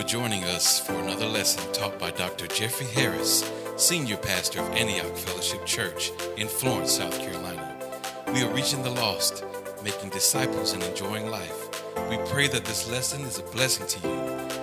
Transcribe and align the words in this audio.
for 0.00 0.06
joining 0.06 0.44
us 0.44 0.80
for 0.80 0.94
another 0.94 1.26
lesson 1.26 1.60
taught 1.74 1.98
by 1.98 2.10
Dr. 2.12 2.46
Jeffrey 2.46 2.86
Harris, 2.86 3.44
Senior 3.76 4.16
Pastor 4.16 4.60
of 4.60 4.70
Antioch 4.70 5.14
Fellowship 5.14 5.66
Church 5.66 6.10
in 6.38 6.48
Florence, 6.48 6.92
South 6.92 7.18
Carolina. 7.18 7.76
We 8.32 8.42
are 8.42 8.54
reaching 8.54 8.82
the 8.82 8.92
lost, 8.92 9.44
making 9.84 10.08
disciples, 10.08 10.72
and 10.72 10.82
enjoying 10.82 11.30
life. 11.30 11.84
We 12.08 12.16
pray 12.28 12.48
that 12.48 12.64
this 12.64 12.90
lesson 12.90 13.20
is 13.22 13.40
a 13.40 13.42
blessing 13.42 13.86
to 13.88 14.08
you 14.08 14.14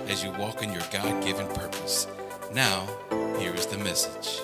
as 0.08 0.24
you 0.24 0.32
walk 0.32 0.64
in 0.64 0.72
your 0.72 0.82
God 0.90 1.22
given 1.22 1.46
purpose. 1.54 2.08
Now, 2.52 2.88
here 3.38 3.54
is 3.54 3.66
the 3.66 3.78
message. 3.78 4.40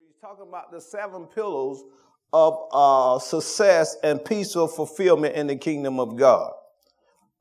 He's 0.00 0.16
talking 0.20 0.48
about 0.48 0.72
the 0.72 0.80
seven 0.80 1.26
pillars 1.26 1.84
of 2.32 2.58
uh, 2.72 3.18
success 3.18 3.96
and 4.02 4.24
peaceful 4.24 4.68
fulfillment 4.68 5.34
in 5.34 5.46
the 5.46 5.56
kingdom 5.56 5.98
of 5.98 6.16
God. 6.16 6.52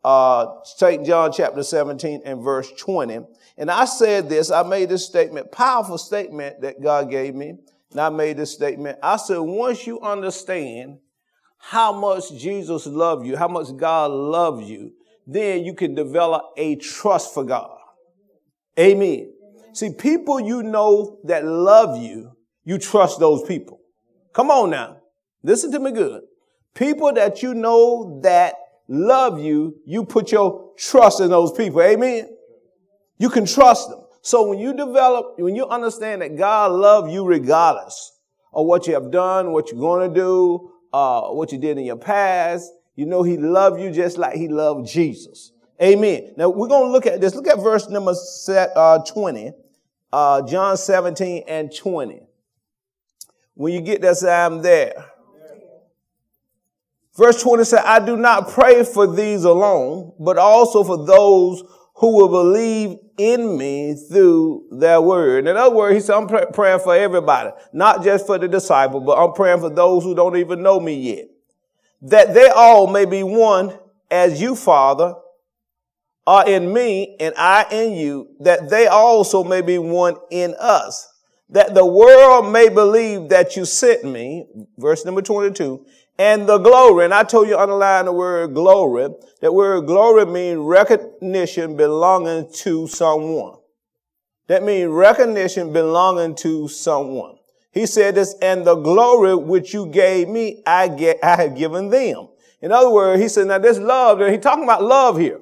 Uh. 0.04 0.48
John 0.80 1.32
chapter 1.32 1.64
17 1.64 2.22
and 2.26 2.42
verse 2.42 2.72
20. 2.78 3.20
And 3.58 3.70
I 3.70 3.86
said 3.86 4.30
this, 4.30 4.50
I 4.52 4.64
made 4.64 4.90
this 4.90 5.06
statement, 5.06 5.52
powerful 5.52 5.98
statement 5.98 6.62
that 6.62 6.82
God 6.82 7.10
gave 7.10 7.36
me. 7.36 7.56
And 7.92 8.00
I 8.00 8.10
made 8.10 8.38
this 8.38 8.54
statement. 8.54 9.00
I 9.04 9.18
said, 9.18 9.40
once 9.40 9.86
you 9.86 10.00
understand 10.00 11.00
how 11.58 11.92
much 11.92 12.32
Jesus 12.38 12.86
loves 12.86 13.28
you, 13.28 13.36
how 13.36 13.50
much 13.50 13.76
God 13.76 14.12
loves 14.12 14.70
you, 14.70 14.94
then 15.28 15.66
you 15.66 15.74
can 15.74 15.94
develop 15.94 16.44
a 16.56 16.76
trust 16.78 17.34
for 17.34 17.44
God. 17.44 17.78
Amen. 18.80 19.34
See, 19.74 19.94
people 19.94 20.40
you 20.40 20.64
know 20.64 21.20
that 21.26 21.46
love 21.46 22.02
you, 22.02 22.32
you 22.64 22.78
trust 22.78 23.20
those 23.20 23.44
people. 23.44 23.79
Come 24.34 24.52
on 24.52 24.70
now. 24.70 24.98
Listen 25.44 25.72
to 25.72 25.80
me 25.80 25.92
good. 25.92 26.24
People 26.74 27.14
that 27.14 27.42
you 27.42 27.54
know 27.54 28.20
that 28.24 28.56
love 28.88 29.40
you, 29.40 29.76
you 29.86 30.04
put 30.06 30.32
your 30.32 30.72
trust 30.78 31.20
in 31.20 31.30
those 31.30 31.52
people. 31.52 31.82
Amen. 31.82 32.30
You 33.18 33.30
can 33.30 33.46
trust 33.46 33.90
them. 33.90 34.02
So 34.22 34.48
when 34.48 34.60
you 34.60 34.74
develop, 34.74 35.40
when 35.40 35.56
you 35.56 35.68
understand 35.68 36.22
that 36.22 36.38
God 36.38 36.72
loves 36.72 37.12
you 37.14 37.26
regardless 37.26 38.14
of 38.54 38.66
what 38.66 38.88
you 38.88 38.94
have 38.94 39.12
done, 39.12 39.52
what 39.52 39.72
you're 39.72 39.80
going 39.80 40.10
to 40.10 40.16
do, 40.16 40.72
uh, 40.92 41.30
what 41.30 41.52
you 41.52 41.58
did 41.58 41.78
in 41.78 41.86
your 41.86 41.98
past, 41.98 42.72
you 42.96 43.06
know 43.06 43.24
He 43.24 43.38
loved 43.38 43.80
you 43.80 43.92
just 43.92 44.18
like 44.18 44.36
He 44.36 44.48
loved 44.48 44.88
Jesus. 44.88 45.52
Amen. 45.82 46.34
Now 46.36 46.50
we're 46.50 46.68
going 46.68 46.88
to 46.88 46.92
look 46.92 47.06
at 47.06 47.22
this. 47.22 47.36
Look 47.36 47.48
at 47.48 47.60
verse 47.60 47.88
number 47.88 48.14
set, 48.14 48.72
uh, 48.76 49.00
20, 49.00 49.54
uh, 50.12 50.42
John 50.42 50.76
17 50.76 51.44
and 51.48 51.74
20. 51.74 52.22
When 53.60 53.74
you 53.74 53.82
get 53.82 54.00
that, 54.04 54.16
say, 54.16 54.34
I'm 54.34 54.62
there. 54.62 54.94
Verse 57.18 57.44
20 57.44 57.66
says, 57.66 57.82
I 57.84 58.00
do 58.00 58.16
not 58.16 58.48
pray 58.52 58.86
for 58.86 59.06
these 59.06 59.44
alone, 59.44 60.14
but 60.18 60.38
also 60.38 60.82
for 60.82 61.06
those 61.06 61.62
who 61.96 62.16
will 62.16 62.30
believe 62.30 62.98
in 63.18 63.58
me 63.58 63.96
through 63.96 64.66
their 64.72 65.02
word. 65.02 65.46
In 65.46 65.58
other 65.58 65.76
words, 65.76 65.96
he 65.96 66.00
said, 66.00 66.16
I'm 66.16 66.28
pray- 66.30 66.46
praying 66.54 66.80
for 66.80 66.96
everybody, 66.96 67.52
not 67.74 68.02
just 68.02 68.26
for 68.26 68.38
the 68.38 68.48
disciple, 68.48 69.02
but 69.02 69.22
I'm 69.22 69.34
praying 69.34 69.60
for 69.60 69.70
those 69.70 70.06
who 70.06 70.16
don't 70.16 70.38
even 70.38 70.64
know 70.64 70.80
me 70.80 70.94
yet. 70.94 71.26
That 72.04 72.34
they 72.34 72.48
all 72.48 72.88
may 72.88 73.04
be 73.04 73.24
one 73.24 73.78
as 74.10 74.40
you, 74.40 74.56
Father, 74.56 75.16
are 76.26 76.48
in 76.48 76.72
me 76.72 77.18
and 77.20 77.36
I 77.36 77.66
in 77.70 77.92
you, 77.92 78.30
that 78.40 78.70
they 78.70 78.88
also 78.88 79.44
may 79.44 79.60
be 79.60 79.78
one 79.78 80.16
in 80.32 80.56
us. 80.58 81.09
That 81.50 81.74
the 81.74 81.86
world 81.86 82.52
may 82.52 82.70
believe 82.70 83.30
that 83.30 83.56
you 83.56 83.66
sent 83.66 84.04
me, 84.04 84.46
verse 84.78 85.04
number 85.04 85.22
22, 85.22 85.86
and 86.20 86.48
the 86.48 86.58
glory, 86.58 87.06
and 87.06 87.14
I 87.14 87.24
told 87.24 87.48
you 87.48 87.58
underline 87.58 88.06
the 88.06 88.12
word 88.12 88.54
glory. 88.54 89.08
That 89.42 89.54
word 89.54 89.88
glory 89.88 90.26
means 90.26 90.58
recognition 90.58 91.78
belonging 91.78 92.52
to 92.52 92.88
someone. 92.88 93.58
That 94.48 94.64
means 94.64 94.92
recognition 94.92 95.72
belonging 95.72 96.36
to 96.36 96.68
someone. 96.68 97.38
He 97.72 97.86
said 97.86 98.16
this, 98.16 98.36
and 98.42 98.66
the 98.66 98.76
glory 98.76 99.36
which 99.36 99.74
you 99.74 99.86
gave 99.88 100.28
me, 100.28 100.62
I 100.68 100.88
get, 100.88 101.20
I 101.24 101.36
have 101.36 101.56
given 101.56 101.90
them. 101.90 102.28
In 102.62 102.72
other 102.72 102.90
words, 102.90 103.22
he 103.22 103.30
said, 103.30 103.48
now 103.48 103.60
this 103.60 103.80
love, 103.80 104.20
he's 104.20 104.40
talking 104.40 104.66
about 104.66 104.84
love 104.84 105.18
here. 105.18 105.40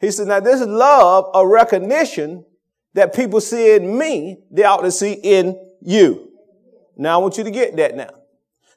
He 0.00 0.10
said, 0.10 0.28
now 0.28 0.40
this 0.40 0.60
love, 0.62 1.30
a 1.34 1.46
recognition 1.46 2.46
that 2.94 3.14
people 3.14 3.40
see 3.40 3.74
in 3.74 3.98
me, 3.98 4.38
they 4.50 4.64
ought 4.64 4.82
to 4.82 4.90
see 4.90 5.12
in 5.12 5.58
you. 5.82 6.30
Now 6.96 7.18
I 7.18 7.22
want 7.22 7.36
you 7.36 7.44
to 7.44 7.50
get 7.50 7.76
that 7.76 7.96
now. 7.96 8.10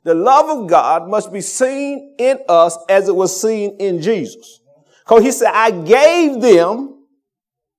The 0.03 0.15
love 0.15 0.49
of 0.49 0.69
God 0.69 1.09
must 1.09 1.31
be 1.31 1.41
seen 1.41 2.15
in 2.17 2.39
us 2.49 2.77
as 2.89 3.07
it 3.07 3.15
was 3.15 3.39
seen 3.39 3.77
in 3.79 4.01
Jesus. 4.01 4.61
Because 5.03 5.23
he 5.23 5.31
said, 5.31 5.51
I 5.53 5.71
gave 5.71 6.41
them 6.41 7.05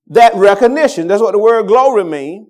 that 0.07 0.33
recognition. 0.35 1.07
That's 1.07 1.21
what 1.21 1.31
the 1.31 1.39
word 1.39 1.67
glory 1.67 2.03
means. 2.03 2.47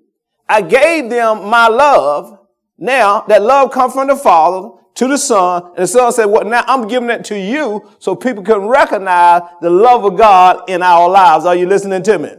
I 0.47 0.61
gave 0.61 1.09
them 1.09 1.50
my 1.50 1.67
love. 1.67 2.39
Now 2.77 3.21
that 3.21 3.41
love 3.41 3.71
comes 3.71 3.94
from 3.94 4.07
the 4.07 4.16
Father 4.16 4.69
to 4.95 5.07
the 5.07 5.17
Son, 5.17 5.63
and 5.67 5.83
the 5.83 5.88
Son 5.88 6.11
said, 6.11 6.25
Well, 6.25 6.45
now 6.45 6.63
I'm 6.67 6.88
giving 6.88 7.09
it 7.09 7.23
to 7.25 7.39
you 7.39 7.89
so 8.00 8.16
people 8.16 8.44
can 8.44 8.67
recognize 8.67 9.44
the 9.61 9.69
love 9.69 10.03
of 10.03 10.17
God 10.17 10.69
in 10.69 10.81
our 10.81 11.09
lives. 11.09 11.45
Are 11.45 11.56
you 11.56 11.67
listening 11.67 12.03
to 12.03 12.19
me? 12.19 12.31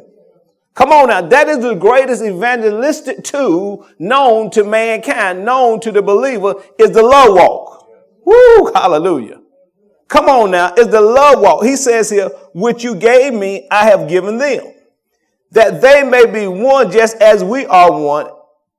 Come 0.80 0.92
on 0.92 1.08
now. 1.08 1.20
That 1.20 1.46
is 1.48 1.58
the 1.58 1.74
greatest 1.74 2.22
evangelistic 2.22 3.22
tool 3.22 3.86
known 3.98 4.50
to 4.52 4.64
mankind, 4.64 5.44
known 5.44 5.78
to 5.80 5.92
the 5.92 6.00
believer, 6.00 6.54
is 6.78 6.92
the 6.92 7.02
love 7.02 7.34
walk. 7.34 7.86
Woo, 8.24 8.72
hallelujah. 8.72 9.42
Come 10.08 10.30
on 10.30 10.52
now. 10.52 10.72
Is 10.78 10.88
the 10.88 11.02
love 11.02 11.40
walk. 11.40 11.64
He 11.64 11.76
says 11.76 12.08
here, 12.08 12.30
which 12.54 12.82
you 12.82 12.94
gave 12.94 13.34
me, 13.34 13.68
I 13.70 13.90
have 13.90 14.08
given 14.08 14.38
them. 14.38 14.72
That 15.50 15.82
they 15.82 16.02
may 16.02 16.24
be 16.24 16.46
one 16.46 16.90
just 16.90 17.16
as 17.16 17.44
we 17.44 17.66
are 17.66 17.92
one. 17.92 18.28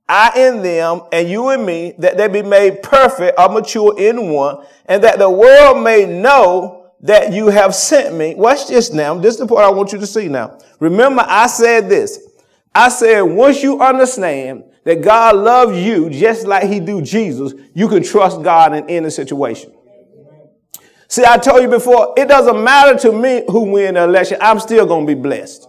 I 0.09 0.31
in 0.35 0.63
them 0.63 1.01
and 1.11 1.29
you 1.29 1.51
in 1.51 1.63
me, 1.63 1.93
that 1.99 2.17
they 2.17 2.27
be 2.27 2.41
made 2.41 2.81
perfect 2.81 3.39
or 3.39 3.49
mature 3.49 3.93
in 3.99 4.31
one, 4.31 4.65
and 4.87 5.03
that 5.03 5.19
the 5.19 5.29
world 5.29 5.83
may 5.83 6.07
know 6.07 6.80
that 7.01 7.33
you 7.33 7.47
have 7.47 7.73
sent 7.73 8.15
me. 8.15 8.35
Watch 8.35 8.67
this 8.67 8.91
now. 8.91 9.15
This 9.15 9.35
is 9.35 9.39
the 9.39 9.47
part 9.47 9.65
I 9.65 9.69
want 9.69 9.91
you 9.91 9.99
to 9.99 10.07
see 10.07 10.27
now. 10.27 10.59
Remember, 10.79 11.25
I 11.27 11.47
said 11.47 11.89
this. 11.89 12.19
I 12.73 12.89
said, 12.89 13.21
once 13.21 13.61
you 13.61 13.81
understand 13.81 14.63
that 14.83 15.01
God 15.01 15.35
loves 15.35 15.77
you 15.77 16.09
just 16.09 16.47
like 16.47 16.63
he 16.69 16.79
do 16.79 17.01
Jesus, 17.01 17.53
you 17.73 17.87
can 17.87 18.03
trust 18.03 18.41
God 18.41 18.73
in 18.73 18.89
any 18.89 19.09
situation. 19.09 19.73
See, 21.07 21.25
I 21.25 21.37
told 21.37 21.61
you 21.61 21.67
before, 21.67 22.13
it 22.15 22.29
doesn't 22.29 22.63
matter 22.63 22.97
to 22.99 23.11
me 23.11 23.43
who 23.47 23.71
win 23.71 23.95
the 23.95 24.03
election. 24.03 24.37
I'm 24.39 24.59
still 24.59 24.85
going 24.85 25.05
to 25.05 25.15
be 25.15 25.19
blessed. 25.19 25.67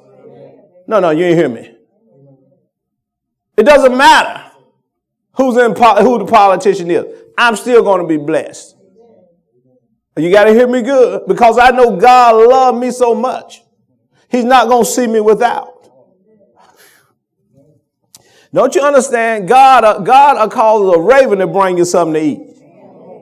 No, 0.86 1.00
no, 1.00 1.10
you 1.10 1.24
ain't 1.24 1.36
hear 1.36 1.48
me. 1.48 1.74
It 3.56 3.64
doesn't 3.64 3.96
matter 3.96 4.50
who's 5.32 5.56
in 5.56 5.74
who 5.74 6.18
the 6.18 6.26
politician 6.26 6.90
is. 6.90 7.04
I'm 7.36 7.56
still 7.56 7.82
going 7.82 8.02
to 8.02 8.06
be 8.06 8.18
blessed. 8.18 8.76
You 10.16 10.30
got 10.30 10.44
to 10.44 10.52
hear 10.52 10.68
me 10.68 10.82
good 10.82 11.26
because 11.26 11.58
I 11.58 11.70
know 11.70 11.96
God 11.96 12.48
loved 12.48 12.78
me 12.78 12.90
so 12.90 13.14
much. 13.14 13.62
He's 14.30 14.44
not 14.44 14.68
going 14.68 14.84
to 14.84 14.90
see 14.90 15.06
me 15.06 15.20
without. 15.20 15.72
Don't 18.52 18.74
you 18.74 18.82
understand? 18.82 19.48
God, 19.48 19.84
uh, 19.84 19.98
God 20.00 20.36
uh, 20.36 20.46
calls 20.48 20.94
a 20.94 21.00
raven 21.00 21.38
to 21.38 21.46
bring 21.46 21.78
you 21.78 21.86
something 21.86 22.14
to 22.14 22.20
eat. 22.20 22.52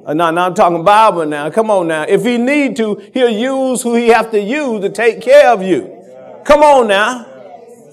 Uh, 0.05 0.12
now, 0.12 0.33
now 0.33 0.47
I'm 0.47 0.55
talking 0.55 0.83
Bible 0.83 1.25
now. 1.27 1.49
Come 1.51 1.71
on 1.71 1.87
now. 1.87 2.03
If 2.03 2.25
he 2.25 2.37
need 2.37 2.77
to, 2.77 2.97
he'll 3.15 3.28
use 3.28 3.83
who 3.83 3.95
he 3.95 4.09
have 4.09 4.33
to 4.33 4.41
use 4.41 4.81
to 4.81 4.91
take 4.91 5.21
care 5.21 5.51
of 5.51 5.62
you. 5.62 5.97
Come 6.45 6.62
on 6.62 6.89
now. 6.89 7.27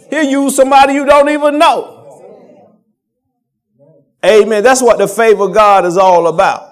He'll 0.09 0.24
use 0.24 0.56
somebody 0.56 0.94
you 0.94 1.06
don't 1.06 1.29
even 1.29 1.59
know. 1.59 1.94
Amen. 4.25 4.64
That's 4.64 4.81
what 4.81 4.97
the 4.97 5.08
favor 5.08 5.44
of 5.44 5.53
God 5.53 5.85
is 5.85 5.97
all 5.97 6.28
about. 6.28 6.66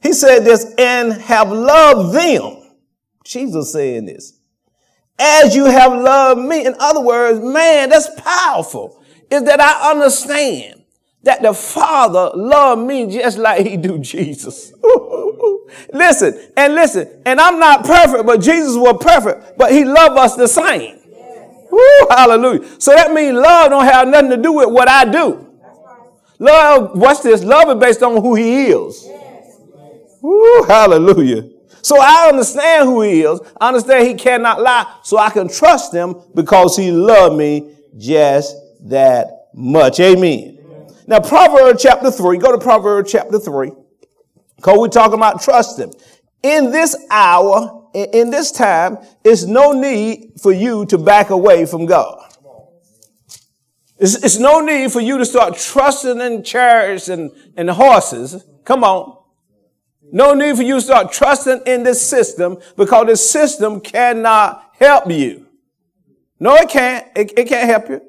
He 0.00 0.12
said 0.12 0.40
this, 0.40 0.74
and 0.78 1.12
have 1.12 1.50
loved 1.50 2.14
them. 2.14 2.58
Jesus 3.24 3.72
saying 3.72 4.06
this. 4.06 4.38
As 5.18 5.54
you 5.54 5.64
have 5.64 5.92
loved 5.92 6.40
me. 6.40 6.64
In 6.64 6.74
other 6.78 7.00
words, 7.00 7.40
man, 7.40 7.90
that's 7.90 8.08
powerful. 8.20 9.02
Is 9.30 9.42
that 9.44 9.60
I 9.60 9.90
understand 9.90 10.78
that 11.24 11.42
the 11.42 11.52
Father 11.52 12.30
loved 12.34 12.86
me 12.86 13.10
just 13.10 13.38
like 13.38 13.66
he 13.66 13.76
do 13.76 13.98
Jesus. 13.98 14.72
listen, 15.92 16.40
and 16.56 16.74
listen, 16.74 17.22
and 17.26 17.40
I'm 17.40 17.58
not 17.58 17.84
perfect, 17.84 18.24
but 18.24 18.40
Jesus 18.40 18.76
was 18.76 18.96
perfect, 19.00 19.58
but 19.58 19.72
he 19.72 19.84
loved 19.84 20.16
us 20.16 20.36
the 20.36 20.46
same. 20.46 20.98
Woo, 21.70 22.06
hallelujah. 22.08 22.80
So 22.80 22.94
that 22.94 23.12
means 23.12 23.36
love 23.36 23.70
don't 23.70 23.84
have 23.84 24.08
nothing 24.08 24.30
to 24.30 24.36
do 24.36 24.52
with 24.52 24.70
what 24.70 24.88
I 24.88 25.04
do. 25.04 25.44
Love, 26.38 26.96
watch 26.96 27.22
this, 27.22 27.42
love 27.42 27.68
is 27.68 27.80
based 27.80 28.02
on 28.02 28.22
who 28.22 28.34
he 28.36 28.66
is. 28.66 29.08
Woo, 30.20 30.62
hallelujah. 30.64 31.48
So 31.82 31.96
I 32.00 32.28
understand 32.28 32.88
who 32.88 33.02
he 33.02 33.22
is. 33.22 33.40
I 33.60 33.68
understand 33.68 34.06
he 34.06 34.14
cannot 34.14 34.60
lie. 34.60 34.98
So 35.02 35.16
I 35.18 35.30
can 35.30 35.48
trust 35.48 35.94
him 35.94 36.16
because 36.34 36.76
he 36.76 36.90
loved 36.90 37.36
me 37.36 37.74
just 37.96 38.56
that 38.88 39.48
much. 39.54 40.00
Amen. 40.00 40.58
Now, 41.06 41.20
Proverbs 41.20 41.82
chapter 41.82 42.10
3, 42.10 42.36
go 42.38 42.52
to 42.52 42.58
Proverbs 42.58 43.10
chapter 43.10 43.38
3, 43.38 43.72
because 44.56 44.78
we're 44.78 44.88
talking 44.88 45.14
about 45.14 45.40
trusting. 45.40 45.94
in 46.42 46.70
this 46.70 46.94
hour, 47.10 47.88
in 47.94 48.30
this 48.30 48.52
time, 48.52 48.98
it's 49.24 49.44
no 49.44 49.72
need 49.72 50.32
for 50.40 50.52
you 50.52 50.84
to 50.86 50.98
back 50.98 51.30
away 51.30 51.64
from 51.64 51.86
God. 51.86 52.24
It's, 53.98 54.22
it's 54.22 54.38
no 54.38 54.60
need 54.60 54.92
for 54.92 55.00
you 55.00 55.18
to 55.18 55.24
start 55.24 55.56
trusting 55.56 56.20
in 56.20 56.44
chariots 56.44 57.08
and, 57.08 57.30
and 57.56 57.70
horses. 57.70 58.44
Come 58.64 58.84
on. 58.84 59.17
No 60.10 60.34
need 60.34 60.56
for 60.56 60.62
you 60.62 60.76
to 60.76 60.80
start 60.80 61.12
trusting 61.12 61.62
in 61.66 61.82
this 61.82 62.06
system 62.06 62.58
because 62.76 63.06
this 63.06 63.30
system 63.30 63.80
cannot 63.80 64.70
help 64.78 65.10
you. 65.10 65.46
No, 66.40 66.54
it 66.54 66.68
can't. 66.68 67.06
It, 67.16 67.38
it 67.38 67.48
can't 67.48 67.68
help 67.68 67.88
you. 67.88 68.02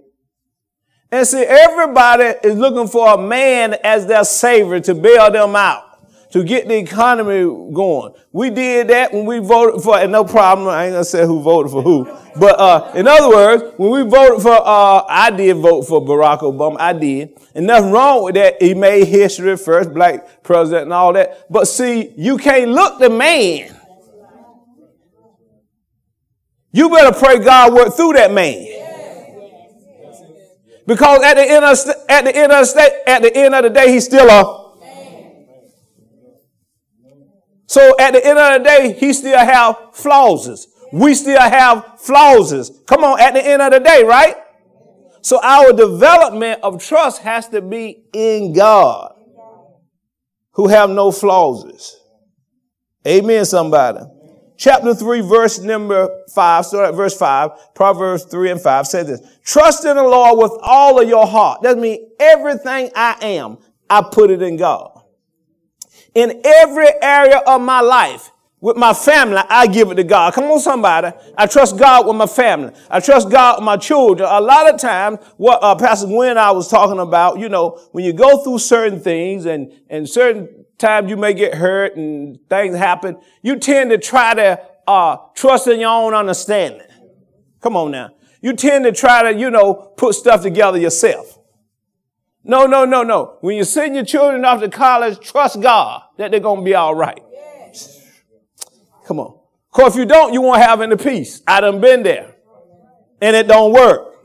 And 1.11 1.25
see, 1.25 1.41
everybody 1.41 2.35
is 2.43 2.55
looking 2.55 2.87
for 2.87 3.15
a 3.15 3.17
man 3.17 3.75
as 3.83 4.05
their 4.05 4.23
savior 4.23 4.79
to 4.81 4.93
bail 4.93 5.31
them 5.31 5.55
out 5.55 5.88
to 6.31 6.43
get 6.43 6.67
the 6.67 6.77
economy 6.77 7.43
going. 7.73 8.13
We 8.31 8.51
did 8.51 8.89
that 8.89 9.11
when 9.11 9.25
we 9.25 9.39
voted 9.39 9.81
for, 9.81 9.97
and 9.97 10.11
no 10.11 10.23
problem, 10.23 10.67
I 10.67 10.85
ain't 10.85 10.93
gonna 10.93 11.03
say 11.03 11.25
who 11.25 11.41
voted 11.41 11.71
for 11.71 11.81
who. 11.81 12.05
But 12.39 12.59
uh, 12.59 12.91
in 12.95 13.07
other 13.07 13.29
words, 13.29 13.63
when 13.77 13.89
we 13.89 14.09
voted 14.09 14.41
for, 14.41 14.53
uh, 14.53 15.03
I 15.09 15.31
did 15.31 15.57
vote 15.57 15.83
for 15.83 16.01
Barack 16.01 16.41
Obama, 16.41 16.79
I 16.79 16.93
did. 16.93 17.39
And 17.55 17.65
nothing 17.65 17.91
wrong 17.91 18.23
with 18.23 18.35
that. 18.35 18.61
He 18.61 18.75
made 18.75 19.07
history, 19.07 19.57
first 19.57 19.91
black 19.91 20.43
president 20.43 20.83
and 20.83 20.93
all 20.93 21.13
that. 21.13 21.47
But 21.49 21.65
see, 21.65 22.13
you 22.15 22.37
can't 22.37 22.71
look 22.71 22.99
the 22.99 23.09
man. 23.09 23.75
You 26.71 26.89
better 26.89 27.17
pray 27.17 27.39
God 27.39 27.73
work 27.73 27.95
through 27.95 28.13
that 28.13 28.31
man. 28.31 28.67
Because 30.85 31.21
at 31.23 31.35
the 31.35 31.43
end 31.43 31.65
of, 31.65 31.77
at 32.09 32.23
the 32.25 32.35
end 32.35 32.51
of 32.51 32.65
the 32.65 33.09
at 33.09 33.21
the 33.21 33.35
end 33.35 33.55
of 33.55 33.63
the 33.63 33.69
day, 33.69 33.91
he's 33.91 34.05
still 34.05 34.27
a 34.27 34.58
so 37.69 37.95
at 37.99 38.13
the 38.13 38.25
end 38.25 38.39
of 38.39 38.63
the 38.63 38.67
day, 38.67 38.93
he 38.99 39.13
still 39.13 39.37
have 39.37 39.93
flaws. 39.93 40.67
We 40.91 41.13
still 41.13 41.39
have 41.39 41.99
flaws. 41.99 42.71
Come 42.87 43.03
on, 43.03 43.21
at 43.21 43.35
the 43.35 43.45
end 43.45 43.61
of 43.61 43.71
the 43.71 43.79
day, 43.79 44.03
right? 44.03 44.35
So 45.21 45.39
our 45.43 45.71
development 45.71 46.61
of 46.63 46.83
trust 46.83 47.21
has 47.21 47.47
to 47.49 47.61
be 47.61 48.05
in 48.11 48.53
God 48.53 49.13
who 50.53 50.67
have 50.67 50.89
no 50.89 51.11
flaws. 51.11 51.95
Amen, 53.07 53.45
somebody. 53.45 53.99
Chapter 54.57 54.95
3, 54.95 55.21
verse 55.21 55.59
number 55.59 56.09
5, 56.33 56.65
start 56.65 56.89
at 56.89 56.95
verse 56.95 57.15
5, 57.15 57.75
Proverbs 57.75 58.23
3 58.23 58.49
and 58.49 58.61
5 58.61 58.87
says 58.87 59.05
this. 59.05 59.21
Trust 59.45 59.85
in 59.85 59.95
the 59.95 60.01
Lord 60.01 60.39
with 60.39 60.59
all 60.63 60.99
of 60.99 61.07
your 61.07 61.27
heart. 61.27 61.61
That 61.61 61.77
means 61.77 61.99
everything 62.19 62.89
I 62.95 63.15
am, 63.21 63.59
I 63.87 64.01
put 64.01 64.31
it 64.31 64.41
in 64.41 64.57
God 64.57 64.98
in 66.19 66.41
every 66.43 66.89
area 67.01 67.37
of 67.37 67.61
my 67.61 67.79
life. 67.79 68.31
With 68.61 68.75
my 68.75 68.93
family, 68.93 69.37
I 69.49 69.67
give 69.67 69.89
it 69.89 69.95
to 69.95 70.03
God. 70.03 70.33
Come 70.33 70.43
on, 70.45 70.59
somebody. 70.59 71.15
I 71.37 71.47
trust 71.47 71.77
God 71.77 72.05
with 72.05 72.17
my 72.17 72.25
family. 72.25 72.73
I 72.89 72.99
trust 72.99 73.31
God 73.31 73.59
with 73.59 73.63
my 73.63 73.77
children. 73.77 74.27
A 74.29 74.41
lot 74.41 74.73
of 74.73 74.77
times, 74.81 75.19
what 75.37 75.63
uh, 75.63 75.75
Pastor 75.75 76.07
Gwen 76.07 76.31
and 76.31 76.39
I 76.39 76.51
was 76.51 76.67
talking 76.67 76.99
about, 76.99 77.39
you 77.39 77.47
know, 77.47 77.79
when 77.93 78.03
you 78.03 78.11
go 78.11 78.43
through 78.43 78.59
certain 78.59 78.99
things 78.99 79.45
and, 79.45 79.71
and 79.89 80.09
certain 80.09 80.65
times 80.77 81.09
you 81.09 81.15
may 81.15 81.33
get 81.33 81.53
hurt 81.53 81.95
and 81.95 82.37
things 82.49 82.75
happen, 82.75 83.17
you 83.41 83.57
tend 83.57 83.91
to 83.91 83.97
try 83.97 84.33
to 84.33 84.61
uh, 84.89 85.15
trust 85.35 85.67
in 85.67 85.79
your 85.79 85.91
own 85.91 86.13
understanding. 86.13 86.85
Come 87.61 87.77
on 87.77 87.91
now. 87.91 88.09
You 88.41 88.53
tend 88.57 88.83
to 88.83 88.91
try 88.91 89.31
to, 89.31 89.39
you 89.39 89.49
know, 89.49 89.73
put 89.73 90.15
stuff 90.15 90.41
together 90.41 90.77
yourself. 90.77 91.38
No, 92.49 92.65
no, 92.65 92.83
no, 92.83 93.03
no. 93.03 93.37
When 93.41 93.55
you 93.55 93.63
send 93.63 93.93
your 93.93 94.03
children 94.03 94.43
off 94.43 94.59
to 94.61 94.69
college, 94.69 95.19
trust 95.19 95.61
God 95.61 96.01
that 96.17 96.31
they're 96.31 96.39
going 96.39 96.61
to 96.61 96.65
be 96.65 96.73
all 96.73 96.95
right. 96.95 97.21
Come 99.05 99.19
on. 99.19 99.39
Because 99.71 99.95
if 99.95 99.99
you 99.99 100.07
don't, 100.07 100.33
you 100.33 100.41
won't 100.41 100.59
have 100.59 100.81
any 100.81 100.97
peace. 100.97 101.43
I 101.45 101.61
done 101.61 101.79
been 101.79 102.01
there. 102.01 102.33
And 103.21 103.35
it 103.35 103.47
don't 103.47 103.71
work. 103.71 104.15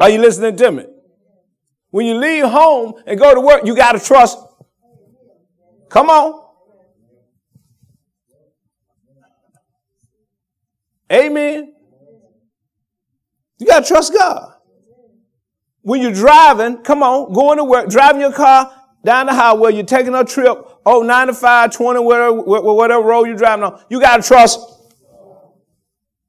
Are 0.00 0.10
you 0.10 0.18
listening 0.18 0.56
to 0.56 0.72
me? 0.72 0.86
When 1.90 2.04
you 2.04 2.16
leave 2.16 2.46
home 2.46 2.94
and 3.06 3.16
go 3.16 3.32
to 3.32 3.40
work, 3.40 3.64
you 3.64 3.76
got 3.76 3.92
to 3.92 4.00
trust. 4.00 4.36
Come 5.90 6.10
on. 6.10 6.42
Amen. 11.12 11.74
You 13.60 13.68
got 13.68 13.84
to 13.84 13.86
trust 13.86 14.12
God. 14.12 14.53
When 15.84 16.00
you're 16.00 16.14
driving, 16.14 16.78
come 16.78 17.02
on, 17.02 17.30
going 17.34 17.58
to 17.58 17.64
work, 17.64 17.90
driving 17.90 18.22
your 18.22 18.32
car 18.32 18.72
down 19.04 19.26
the 19.26 19.34
highway, 19.34 19.74
you're 19.74 19.84
taking 19.84 20.14
a 20.14 20.24
trip, 20.24 20.56
oh, 20.86 21.02
95, 21.02 21.72
20, 21.72 22.00
whatever, 22.00 22.32
whatever 22.40 23.02
road 23.02 23.24
you're 23.24 23.36
driving 23.36 23.64
on, 23.64 23.78
you 23.90 24.00
got 24.00 24.22
to 24.22 24.26
trust. 24.26 24.58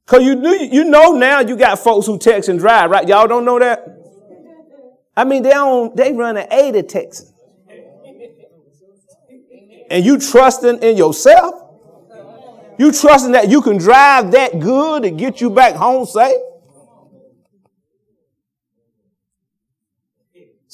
Cause 0.07 0.21
you, 0.23 0.37
you 0.71 0.83
know 0.83 1.13
now 1.13 1.39
you 1.39 1.55
got 1.55 1.79
folks 1.79 2.05
who 2.05 2.19
text 2.19 2.49
and 2.49 2.59
drive, 2.59 2.91
right? 2.91 3.07
Y'all 3.07 3.27
don't 3.27 3.45
know 3.45 3.57
that? 3.57 3.87
I 5.15 5.23
mean, 5.23 5.41
they 5.41 5.51
don't, 5.51 5.95
they 5.95 6.11
run 6.11 6.35
an 6.35 6.51
80 6.51 6.83
Texas. 6.83 7.31
And 9.89 10.03
you 10.03 10.19
trusting 10.19 10.83
in 10.83 10.97
yourself? 10.97 11.55
You 12.77 12.91
trusting 12.91 13.31
that 13.31 13.49
you 13.49 13.61
can 13.61 13.77
drive 13.77 14.31
that 14.31 14.59
good 14.59 15.03
to 15.03 15.11
get 15.11 15.39
you 15.39 15.49
back 15.49 15.75
home 15.75 16.05
safe? 16.05 16.35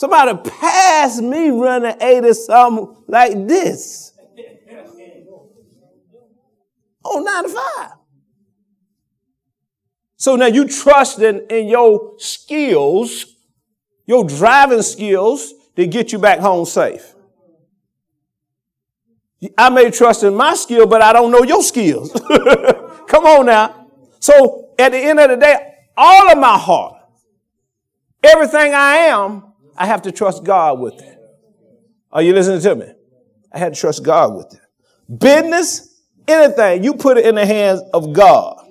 Somebody 0.01 0.49
passed 0.49 1.21
me 1.21 1.51
running 1.51 1.95
80 2.01 2.33
something 2.33 3.03
like 3.07 3.47
this. 3.47 4.13
On 7.03 7.23
95. 7.23 7.91
So 10.17 10.35
now 10.37 10.47
you 10.47 10.67
trusting 10.67 11.45
in 11.51 11.67
your 11.67 12.15
skills, 12.17 13.27
your 14.07 14.23
driving 14.23 14.81
skills 14.81 15.53
to 15.75 15.85
get 15.85 16.11
you 16.11 16.17
back 16.17 16.39
home 16.39 16.65
safe. 16.65 17.13
I 19.55 19.69
may 19.69 19.91
trust 19.91 20.23
in 20.23 20.33
my 20.33 20.55
skill, 20.55 20.87
but 20.87 21.03
I 21.03 21.13
don't 21.13 21.31
know 21.31 21.43
your 21.43 21.61
skills. 21.61 22.11
Come 23.07 23.25
on 23.25 23.45
now. 23.45 23.85
So 24.19 24.73
at 24.79 24.93
the 24.93 24.97
end 24.97 25.19
of 25.19 25.29
the 25.29 25.37
day, 25.37 25.75
all 25.95 26.31
of 26.31 26.39
my 26.39 26.57
heart, 26.57 26.95
everything 28.23 28.73
I 28.73 28.95
am, 28.95 29.50
I 29.81 29.87
have 29.87 30.03
to 30.03 30.11
trust 30.11 30.43
God 30.43 30.79
with 30.79 31.01
it. 31.01 31.17
Are 32.11 32.21
you 32.21 32.33
listening 32.33 32.61
to 32.61 32.75
me? 32.75 32.93
I 33.51 33.57
had 33.57 33.73
to 33.73 33.79
trust 33.79 34.03
God 34.03 34.35
with 34.35 34.53
it. 34.53 34.59
Business, 35.19 36.03
anything, 36.27 36.83
you 36.83 36.93
put 36.93 37.17
it 37.17 37.25
in 37.25 37.33
the 37.33 37.47
hands 37.47 37.81
of 37.91 38.13
God. 38.13 38.63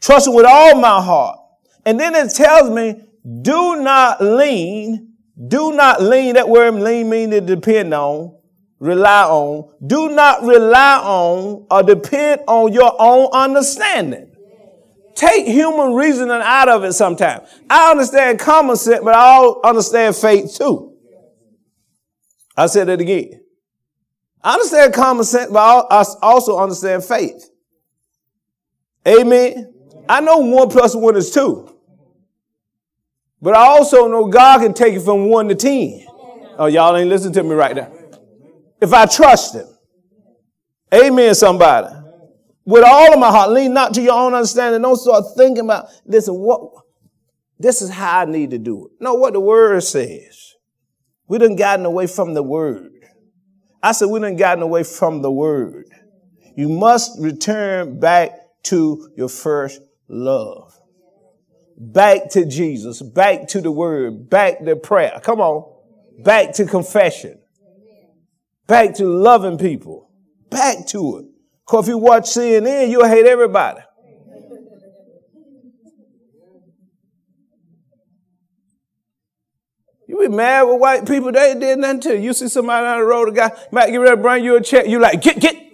Trust 0.00 0.28
Him 0.28 0.34
with 0.34 0.46
all 0.46 0.80
my 0.80 1.02
heart. 1.02 1.40
And 1.84 1.98
then 1.98 2.14
it 2.14 2.32
tells 2.32 2.70
me, 2.70 3.02
do 3.42 3.82
not 3.82 4.22
lean, 4.22 5.12
do 5.48 5.72
not 5.72 6.00
lean, 6.00 6.34
that 6.34 6.48
word 6.48 6.74
lean 6.76 7.10
means 7.10 7.32
to 7.32 7.40
depend 7.40 7.92
on, 7.92 8.38
rely 8.78 9.24
on. 9.24 9.74
Do 9.84 10.10
not 10.10 10.44
rely 10.44 11.00
on 11.02 11.66
or 11.68 11.82
depend 11.82 12.42
on 12.46 12.72
your 12.72 12.94
own 12.96 13.28
understanding 13.32 14.29
take 15.20 15.46
human 15.46 15.92
reasoning 15.92 16.40
out 16.42 16.70
of 16.70 16.82
it 16.82 16.94
sometimes. 16.94 17.46
I 17.68 17.90
understand 17.90 18.38
common 18.38 18.76
sense, 18.76 19.04
but 19.04 19.14
I 19.14 19.26
also 19.26 19.60
understand 19.62 20.16
faith 20.16 20.56
too. 20.56 20.94
I 22.56 22.66
said 22.66 22.88
it 22.88 23.00
again. 23.00 23.42
I 24.42 24.54
understand 24.54 24.94
common 24.94 25.24
sense, 25.24 25.52
but 25.52 25.58
I 25.58 26.04
also 26.22 26.58
understand 26.58 27.04
faith. 27.04 27.50
Amen. 29.06 29.74
I 30.08 30.20
know 30.20 30.38
one 30.38 30.70
plus 30.70 30.96
one 30.96 31.16
is 31.16 31.30
two. 31.30 31.66
But 33.42 33.54
I 33.54 33.66
also 33.66 34.08
know 34.08 34.26
God 34.26 34.60
can 34.60 34.72
take 34.72 34.94
it 34.94 35.00
from 35.00 35.26
one 35.28 35.48
to 35.48 35.54
ten. 35.54 36.06
Oh, 36.58 36.66
y'all 36.66 36.96
ain't 36.96 37.10
listening 37.10 37.34
to 37.34 37.42
me 37.42 37.54
right 37.54 37.76
now. 37.76 37.92
If 38.80 38.92
I 38.94 39.04
trust 39.04 39.54
him. 39.54 39.66
Amen, 40.92 41.34
somebody 41.34 41.99
with 42.70 42.84
all 42.84 43.12
of 43.12 43.18
my 43.18 43.30
heart. 43.30 43.50
Lean 43.50 43.74
not 43.74 43.94
to 43.94 44.02
your 44.02 44.14
own 44.14 44.32
understanding. 44.32 44.80
Don't 44.80 44.96
start 44.96 45.24
thinking 45.36 45.64
about 45.64 45.88
and 46.06 46.26
what 46.28 46.84
this 47.58 47.82
is 47.82 47.90
how 47.90 48.20
I 48.20 48.24
need 48.24 48.50
to 48.50 48.58
do 48.58 48.86
it. 48.86 48.92
No, 49.00 49.14
what 49.14 49.32
the 49.34 49.40
word 49.40 49.82
says. 49.82 50.54
We 51.26 51.38
done 51.38 51.56
gotten 51.56 51.84
away 51.84 52.06
from 52.06 52.34
the 52.34 52.42
word. 52.42 52.92
I 53.82 53.92
said 53.92 54.06
we 54.06 54.20
done 54.20 54.36
gotten 54.36 54.62
away 54.62 54.82
from 54.82 55.22
the 55.22 55.30
word. 55.30 55.86
You 56.56 56.68
must 56.68 57.20
return 57.20 58.00
back 58.00 58.32
to 58.64 59.10
your 59.16 59.28
first 59.28 59.80
love. 60.08 60.78
Back 61.76 62.30
to 62.30 62.44
Jesus, 62.44 63.00
back 63.00 63.48
to 63.48 63.60
the 63.60 63.70
word, 63.70 64.28
back 64.28 64.64
to 64.64 64.76
prayer. 64.76 65.18
Come 65.22 65.40
on. 65.40 65.70
Back 66.22 66.52
to 66.54 66.66
confession. 66.66 67.40
Back 68.66 68.94
to 68.96 69.06
loving 69.06 69.56
people. 69.56 70.10
Back 70.50 70.86
to 70.88 71.18
it. 71.18 71.29
Because 71.70 71.86
if 71.86 71.90
you 71.90 71.98
watch 71.98 72.24
CNN, 72.24 72.90
you'll 72.90 73.06
hate 73.06 73.26
everybody. 73.26 73.78
You 80.08 80.18
be 80.18 80.26
mad 80.26 80.64
with 80.64 80.80
white 80.80 81.06
people, 81.06 81.30
they 81.30 81.54
did 81.54 81.78
nothing 81.78 82.00
to 82.00 82.14
you. 82.16 82.22
You 82.22 82.32
see 82.32 82.48
somebody 82.48 82.84
on 82.84 82.98
the 82.98 83.04
road, 83.04 83.28
a 83.28 83.32
guy 83.32 83.52
might 83.70 83.90
get 83.92 83.98
ready 83.98 84.16
to 84.16 84.20
bring 84.20 84.44
you 84.44 84.56
a 84.56 84.60
check, 84.60 84.88
you 84.88 84.98
like, 84.98 85.22
get, 85.22 85.38
get. 85.38 85.54
you 85.54 85.70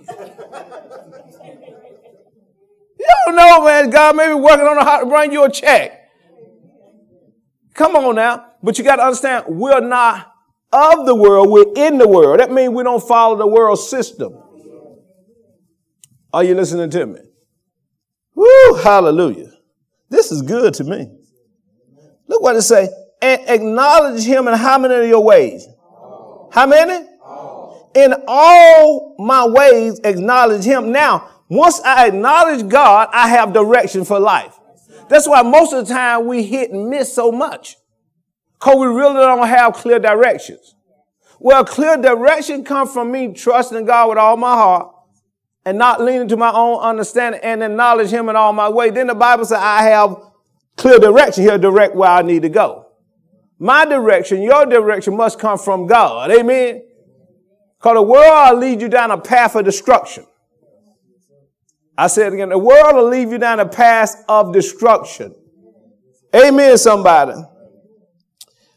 don't 3.24 3.36
know, 3.36 3.64
man. 3.64 3.88
God 3.88 4.16
may 4.16 4.28
be 4.28 4.34
working 4.34 4.66
on 4.66 4.76
how 4.84 5.00
to 5.00 5.06
bring 5.06 5.32
you 5.32 5.44
a 5.44 5.50
check. 5.50 6.10
Come 7.72 7.96
on 7.96 8.16
now. 8.16 8.44
But 8.62 8.76
you 8.76 8.84
got 8.84 8.96
to 8.96 9.02
understand, 9.02 9.46
we're 9.48 9.80
not 9.80 10.30
of 10.74 11.06
the 11.06 11.14
world, 11.14 11.48
we're 11.48 11.72
in 11.74 11.96
the 11.96 12.06
world. 12.06 12.40
That 12.40 12.52
means 12.52 12.74
we 12.74 12.82
don't 12.82 13.02
follow 13.02 13.38
the 13.38 13.46
world 13.46 13.78
system. 13.78 14.42
Are 16.32 16.44
you 16.44 16.54
listening 16.54 16.90
to 16.90 17.06
me? 17.06 17.20
Woo, 18.34 18.74
hallelujah. 18.82 19.50
This 20.10 20.30
is 20.30 20.42
good 20.42 20.74
to 20.74 20.84
me. 20.84 21.10
Look 22.28 22.42
what 22.42 22.56
it 22.56 22.62
say. 22.62 22.88
And 23.22 23.40
acknowledge 23.48 24.24
him 24.24 24.46
in 24.46 24.54
how 24.54 24.78
many 24.78 24.94
of 24.94 25.08
your 25.08 25.24
ways? 25.24 25.66
How 26.52 26.66
many? 26.66 27.06
In 27.94 28.14
all 28.28 29.16
my 29.18 29.46
ways, 29.46 30.00
acknowledge 30.04 30.64
him. 30.64 30.92
Now, 30.92 31.30
once 31.48 31.80
I 31.80 32.08
acknowledge 32.08 32.68
God, 32.68 33.08
I 33.12 33.28
have 33.28 33.52
direction 33.52 34.04
for 34.04 34.20
life. 34.20 34.54
That's 35.08 35.26
why 35.26 35.42
most 35.42 35.72
of 35.72 35.86
the 35.86 35.94
time 35.94 36.26
we 36.26 36.42
hit 36.42 36.70
and 36.72 36.90
miss 36.90 37.12
so 37.14 37.32
much. 37.32 37.76
Cause 38.58 38.76
we 38.76 38.86
really 38.86 39.14
don't 39.14 39.46
have 39.46 39.74
clear 39.74 39.98
directions. 39.98 40.74
Well, 41.38 41.64
clear 41.64 41.96
direction 41.96 42.64
comes 42.64 42.92
from 42.92 43.12
me 43.12 43.32
trusting 43.32 43.84
God 43.84 44.08
with 44.08 44.18
all 44.18 44.36
my 44.36 44.54
heart 44.54 44.95
and 45.66 45.76
not 45.76 46.00
leaning 46.00 46.28
to 46.28 46.36
my 46.36 46.52
own 46.52 46.80
understanding 46.80 47.40
and 47.42 47.60
acknowledge 47.62 48.08
him 48.08 48.28
in 48.28 48.36
all 48.36 48.52
my 48.52 48.68
way. 48.68 48.88
Then 48.88 49.08
the 49.08 49.14
Bible 49.16 49.44
says 49.44 49.58
I 49.60 49.82
have 49.82 50.16
clear 50.76 51.00
direction. 51.00 51.42
He'll 51.42 51.58
direct 51.58 51.96
where 51.96 52.08
I 52.08 52.22
need 52.22 52.42
to 52.42 52.48
go. 52.48 52.86
My 53.58 53.84
direction, 53.84 54.42
your 54.42 54.64
direction 54.64 55.16
must 55.16 55.40
come 55.40 55.58
from 55.58 55.88
God. 55.88 56.30
Amen. 56.30 56.82
Because 57.78 57.94
the 57.96 58.02
world 58.02 58.52
will 58.52 58.60
lead 58.60 58.80
you 58.80 58.88
down 58.88 59.10
a 59.10 59.18
path 59.18 59.56
of 59.56 59.64
destruction. 59.64 60.24
I 61.98 62.06
said 62.06 62.32
again, 62.32 62.50
the 62.50 62.58
world 62.58 62.94
will 62.94 63.08
lead 63.08 63.30
you 63.30 63.38
down 63.38 63.58
a 63.58 63.66
path 63.66 64.24
of 64.28 64.52
destruction. 64.52 65.34
Amen, 66.34 66.78
somebody. 66.78 67.42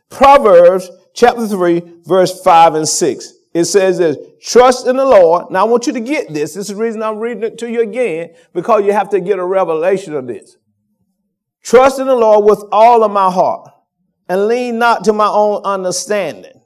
Proverbs 0.10 0.90
chapter 1.14 1.48
3, 1.48 1.82
verse 2.06 2.42
5 2.42 2.76
and 2.76 2.88
6. 2.88 3.34
It 3.54 3.66
says 3.66 3.98
this, 3.98 4.18
trust 4.42 4.86
in 4.86 4.96
the 4.96 5.06
Lord. 5.06 5.50
Now 5.50 5.62
I 5.66 5.70
want 5.70 5.88
you 5.88 5.94
to 5.94 6.00
get 6.00 6.28
this. 6.28 6.54
This 6.54 6.70
is 6.70 6.76
the 6.76 6.76
reason 6.76 7.02
I'm 7.02 7.18
reading 7.18 7.44
it 7.44 7.58
to 7.60 7.70
you 7.70 7.82
again, 7.82 8.36
because 8.54 8.86
you 8.86 8.94
have 8.94 9.10
to 9.10 9.20
get 9.20 9.40
a 9.40 9.46
revelation 9.46 10.14
of 10.14 10.28
this. 10.28 10.58
Trust 11.64 12.00
in 12.00 12.08
the 12.08 12.16
Lord 12.16 12.46
with 12.46 12.64
all 12.72 13.04
of 13.04 13.12
my 13.12 13.32
heart 13.32 13.70
and 14.28 14.48
lean 14.48 14.78
not 14.78 15.04
to 15.06 15.14
my 15.14 15.28
own 15.28 15.64
understanding. 15.66 16.62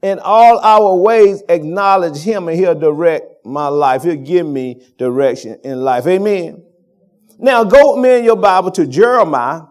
In 0.00 0.18
all 0.20 0.58
our 0.60 0.94
ways, 0.96 1.42
acknowledge 1.48 2.18
him 2.18 2.48
and 2.48 2.58
he'll 2.58 2.78
direct 2.78 3.44
my 3.44 3.68
life. 3.68 4.04
He'll 4.04 4.16
give 4.16 4.46
me 4.46 4.82
direction 4.96 5.58
in 5.64 5.82
life. 5.82 6.06
Amen. 6.06 6.64
Now 7.38 7.64
go 7.64 7.94
with 7.94 8.02
me 8.02 8.18
in 8.18 8.24
your 8.24 8.36
Bible 8.36 8.70
to 8.72 8.86
Jeremiah 8.86 9.62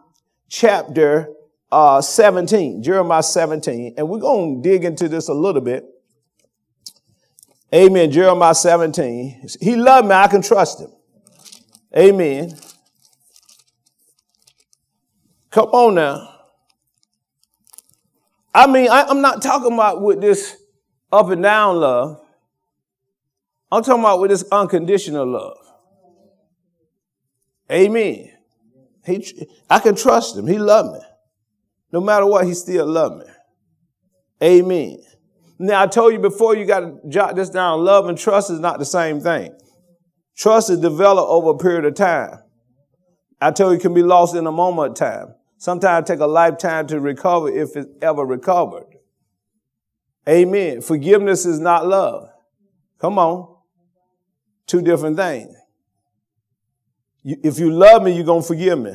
chapter 0.49 1.29
uh, 1.71 2.01
17, 2.01 2.83
Jeremiah 2.83 3.23
17, 3.23 3.95
and 3.97 4.07
we're 4.07 4.19
going 4.19 4.61
to 4.61 4.69
dig 4.69 4.85
into 4.85 5.09
this 5.09 5.27
a 5.27 5.33
little 5.33 5.61
bit. 5.61 5.85
Amen. 7.73 8.11
Jeremiah 8.11 8.55
17. 8.55 9.47
He 9.59 9.75
loved 9.75 10.07
me. 10.07 10.13
I 10.13 10.27
can 10.27 10.41
trust 10.41 10.81
him. 10.81 10.91
Amen. 11.95 12.57
Come 15.51 15.69
on 15.69 15.95
now. 15.95 16.33
I 18.53 18.67
mean, 18.67 18.89
I, 18.89 19.09
am 19.09 19.21
not 19.21 19.41
talking 19.41 19.73
about 19.73 20.01
with 20.01 20.21
this 20.21 20.55
up 21.11 21.29
and 21.29 21.43
down 21.43 21.77
love. 21.77 22.21
I'm 23.71 23.83
talking 23.83 24.01
about 24.01 24.19
with 24.19 24.31
this 24.31 24.45
unconditional 24.51 25.25
love. 25.27 25.57
Amen. 27.71 28.31
He, 29.05 29.47
I 29.69 29.79
can 29.79 29.95
trust 29.95 30.37
him. 30.37 30.47
He 30.47 30.57
loved 30.57 30.93
me. 30.93 30.99
No 31.91 32.01
matter 32.01 32.25
what, 32.25 32.45
he 32.45 32.53
still 32.53 32.85
loved 32.85 33.19
me. 33.19 33.33
Amen. 34.41 34.99
Now, 35.59 35.81
I 35.81 35.87
told 35.87 36.13
you 36.13 36.19
before, 36.19 36.55
you 36.55 36.65
got 36.65 36.81
to 36.81 36.99
jot 37.09 37.35
this 37.35 37.49
down. 37.49 37.83
Love 37.83 38.07
and 38.07 38.17
trust 38.17 38.51
is 38.51 38.59
not 38.59 38.79
the 38.79 38.85
same 38.85 39.19
thing. 39.19 39.57
Trust 40.37 40.69
is 40.69 40.79
developed 40.79 41.29
over 41.29 41.51
a 41.51 41.57
period 41.57 41.85
of 41.85 41.95
time. 41.95 42.39
I 43.41 43.51
tell 43.51 43.71
you, 43.71 43.77
it 43.77 43.81
can 43.81 43.93
be 43.93 44.03
lost 44.03 44.35
in 44.35 44.45
a 44.45 44.51
moment 44.51 44.91
of 44.91 44.95
time. 44.95 45.35
Sometimes 45.57 46.07
take 46.07 46.19
a 46.19 46.27
lifetime 46.27 46.85
to 46.87 46.99
recover 46.99 47.49
if 47.49 47.75
it's 47.75 47.89
ever 48.01 48.23
recovered. 48.23 48.85
Amen. 50.29 50.81
Forgiveness 50.81 51.45
is 51.45 51.59
not 51.59 51.87
love. 51.87 52.29
Come 52.99 53.17
on. 53.17 53.55
Two 54.67 54.81
different 54.81 55.17
things. 55.17 55.55
If 57.23 57.57
you 57.57 57.71
love 57.71 58.03
me, 58.03 58.11
you're 58.11 58.25
going 58.25 58.41
to 58.41 58.47
forgive 58.47 58.77
me. 58.77 58.93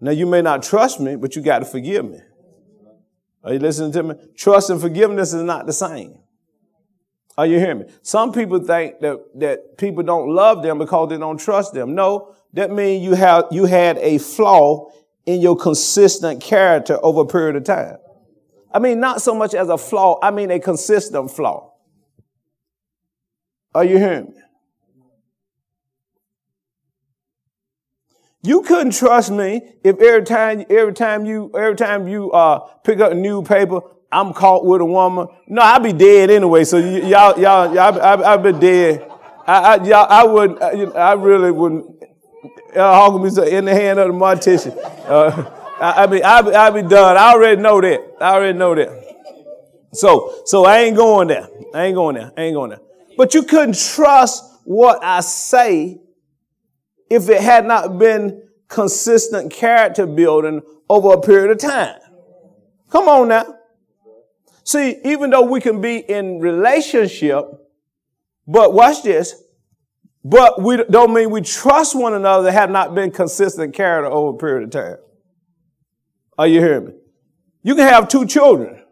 Now, 0.00 0.10
you 0.10 0.26
may 0.26 0.42
not 0.42 0.62
trust 0.62 0.98
me, 0.98 1.16
but 1.16 1.36
you 1.36 1.42
got 1.42 1.60
to 1.60 1.64
forgive 1.64 2.04
me. 2.04 2.18
Are 3.44 3.52
you 3.52 3.58
listening 3.58 3.92
to 3.92 4.02
me? 4.02 4.14
Trust 4.36 4.70
and 4.70 4.80
forgiveness 4.80 5.34
is 5.34 5.42
not 5.42 5.66
the 5.66 5.72
same. 5.72 6.18
Are 7.36 7.46
you 7.46 7.58
hearing 7.58 7.80
me? 7.80 7.86
Some 8.02 8.32
people 8.32 8.60
think 8.60 9.00
that, 9.00 9.18
that 9.34 9.76
people 9.76 10.02
don't 10.02 10.30
love 10.30 10.62
them 10.62 10.78
because 10.78 11.10
they 11.10 11.18
don't 11.18 11.38
trust 11.38 11.74
them. 11.74 11.94
No, 11.94 12.34
that 12.52 12.70
means 12.70 13.04
you 13.04 13.14
have, 13.14 13.46
you 13.50 13.64
had 13.64 13.98
a 13.98 14.18
flaw 14.18 14.90
in 15.26 15.40
your 15.40 15.56
consistent 15.56 16.40
character 16.40 16.98
over 17.02 17.22
a 17.22 17.26
period 17.26 17.56
of 17.56 17.64
time. 17.64 17.96
I 18.72 18.78
mean, 18.78 19.00
not 19.00 19.20
so 19.20 19.34
much 19.34 19.54
as 19.54 19.68
a 19.68 19.78
flaw, 19.78 20.18
I 20.22 20.30
mean 20.30 20.50
a 20.50 20.60
consistent 20.60 21.30
flaw. 21.30 21.72
Are 23.74 23.84
you 23.84 23.98
hearing 23.98 24.26
me? 24.26 24.40
You 28.44 28.60
couldn't 28.62 28.92
trust 28.92 29.30
me 29.30 29.62
if 29.82 29.98
every 30.00 30.22
time, 30.22 30.66
every 30.68 30.92
time 30.92 31.24
you, 31.24 31.50
every 31.56 31.76
time 31.76 32.06
you 32.06 32.30
uh, 32.30 32.58
pick 32.84 33.00
up 33.00 33.12
a 33.12 33.14
new 33.14 33.42
paper, 33.42 33.80
I'm 34.12 34.34
caught 34.34 34.66
with 34.66 34.82
a 34.82 34.84
woman. 34.84 35.28
No, 35.48 35.62
I'd 35.62 35.82
be 35.82 35.94
dead 35.94 36.30
anyway. 36.30 36.64
So 36.64 36.78
y- 36.78 37.08
y'all, 37.08 37.40
y'all, 37.40 37.74
y'all, 37.74 38.22
I'd, 38.24 38.42
be 38.42 38.52
dead. 38.52 39.10
I, 39.46 39.76
I, 39.76 39.84
y'all, 39.84 40.06
I 40.10 40.24
wouldn't. 40.24 40.94
I 40.94 41.14
really 41.14 41.50
wouldn't 41.52 41.86
uh, 42.76 43.18
me 43.18 43.28
in 43.50 43.64
the 43.64 43.72
hand 43.72 43.98
of 43.98 44.08
the 44.08 44.14
mortician. 44.14 44.76
Uh, 45.08 45.50
I, 45.80 46.04
I 46.04 46.06
mean, 46.06 46.22
I 46.22 46.42
be, 46.42 46.54
I 46.54 46.70
be 46.70 46.82
done. 46.82 47.16
I 47.16 47.32
already 47.32 47.60
know 47.62 47.80
that. 47.80 48.16
I 48.20 48.34
already 48.34 48.58
know 48.58 48.74
that. 48.74 48.90
So, 49.94 50.42
so 50.44 50.66
I 50.66 50.80
ain't 50.80 50.96
going 50.96 51.28
there. 51.28 51.48
I 51.72 51.86
ain't 51.86 51.94
going 51.94 52.16
there. 52.16 52.30
I 52.36 52.42
ain't 52.42 52.54
going 52.54 52.70
there. 52.70 52.80
But 53.16 53.32
you 53.32 53.44
couldn't 53.44 53.78
trust 53.78 54.44
what 54.64 55.02
I 55.02 55.20
say 55.20 55.98
if 57.10 57.28
it 57.28 57.40
had 57.40 57.66
not 57.66 57.98
been 57.98 58.42
consistent 58.68 59.52
character 59.52 60.06
building 60.06 60.62
over 60.88 61.12
a 61.12 61.20
period 61.20 61.50
of 61.50 61.58
time. 61.58 61.98
Come 62.90 63.08
on 63.08 63.28
now. 63.28 63.54
See, 64.64 64.96
even 65.04 65.30
though 65.30 65.42
we 65.42 65.60
can 65.60 65.80
be 65.80 65.98
in 65.98 66.40
relationship, 66.40 67.44
but 68.46 68.72
watch 68.72 69.02
this, 69.02 69.42
but 70.24 70.62
we 70.62 70.82
don't 70.84 71.12
mean 71.12 71.30
we 71.30 71.42
trust 71.42 71.94
one 71.94 72.14
another 72.14 72.44
that 72.44 72.52
have 72.52 72.70
not 72.70 72.94
been 72.94 73.10
consistent 73.10 73.74
character 73.74 74.10
over 74.10 74.34
a 74.36 74.38
period 74.38 74.64
of 74.64 74.70
time. 74.70 74.96
Are 76.38 76.46
you 76.46 76.60
hearing 76.60 76.86
me? 76.86 76.92
You 77.62 77.74
can 77.74 77.86
have 77.86 78.08
two 78.08 78.26
children. 78.26 78.82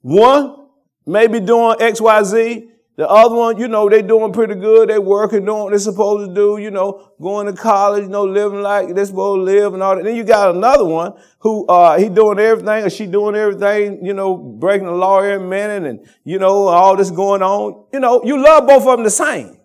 One 0.00 0.68
may 1.04 1.26
be 1.26 1.40
doing 1.40 1.76
X, 1.80 2.00
Y, 2.00 2.22
Z. 2.22 2.70
The 2.98 3.08
other 3.08 3.36
one, 3.36 3.58
you 3.58 3.68
know, 3.68 3.88
they 3.88 4.02
doing 4.02 4.32
pretty 4.32 4.56
good. 4.56 4.88
They 4.88 4.98
working, 4.98 5.44
doing 5.44 5.62
what 5.62 5.70
they're 5.70 5.78
supposed 5.78 6.30
to 6.30 6.34
do, 6.34 6.58
you 6.58 6.72
know, 6.72 7.12
going 7.20 7.46
to 7.46 7.52
college, 7.52 8.02
you 8.02 8.08
know, 8.08 8.24
living 8.24 8.60
like 8.60 8.92
they're 8.92 9.06
supposed 9.06 9.38
to 9.38 9.42
live 9.44 9.72
and 9.72 9.84
all 9.84 9.94
that. 9.94 10.02
Then 10.02 10.16
you 10.16 10.24
got 10.24 10.52
another 10.52 10.84
one 10.84 11.12
who, 11.38 11.64
uh, 11.68 11.96
he 11.96 12.08
doing 12.08 12.40
everything 12.40 12.84
or 12.84 12.90
she 12.90 13.06
doing 13.06 13.36
everything, 13.36 14.04
you 14.04 14.14
know, 14.14 14.36
breaking 14.36 14.88
the 14.88 14.94
law 14.94 15.20
every 15.20 15.46
minute 15.46 15.88
and, 15.88 16.08
you 16.24 16.40
know, 16.40 16.66
all 16.66 16.96
this 16.96 17.12
going 17.12 17.40
on. 17.40 17.86
You 17.92 18.00
know, 18.00 18.20
you 18.24 18.42
love 18.42 18.66
both 18.66 18.84
of 18.84 18.96
them 18.96 19.04
the 19.04 19.10
same. 19.10 19.60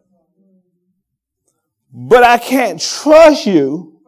But 1.91 2.21
I 2.21 2.37
can't 2.37 2.79
trust 2.79 3.47
you 3.47 3.99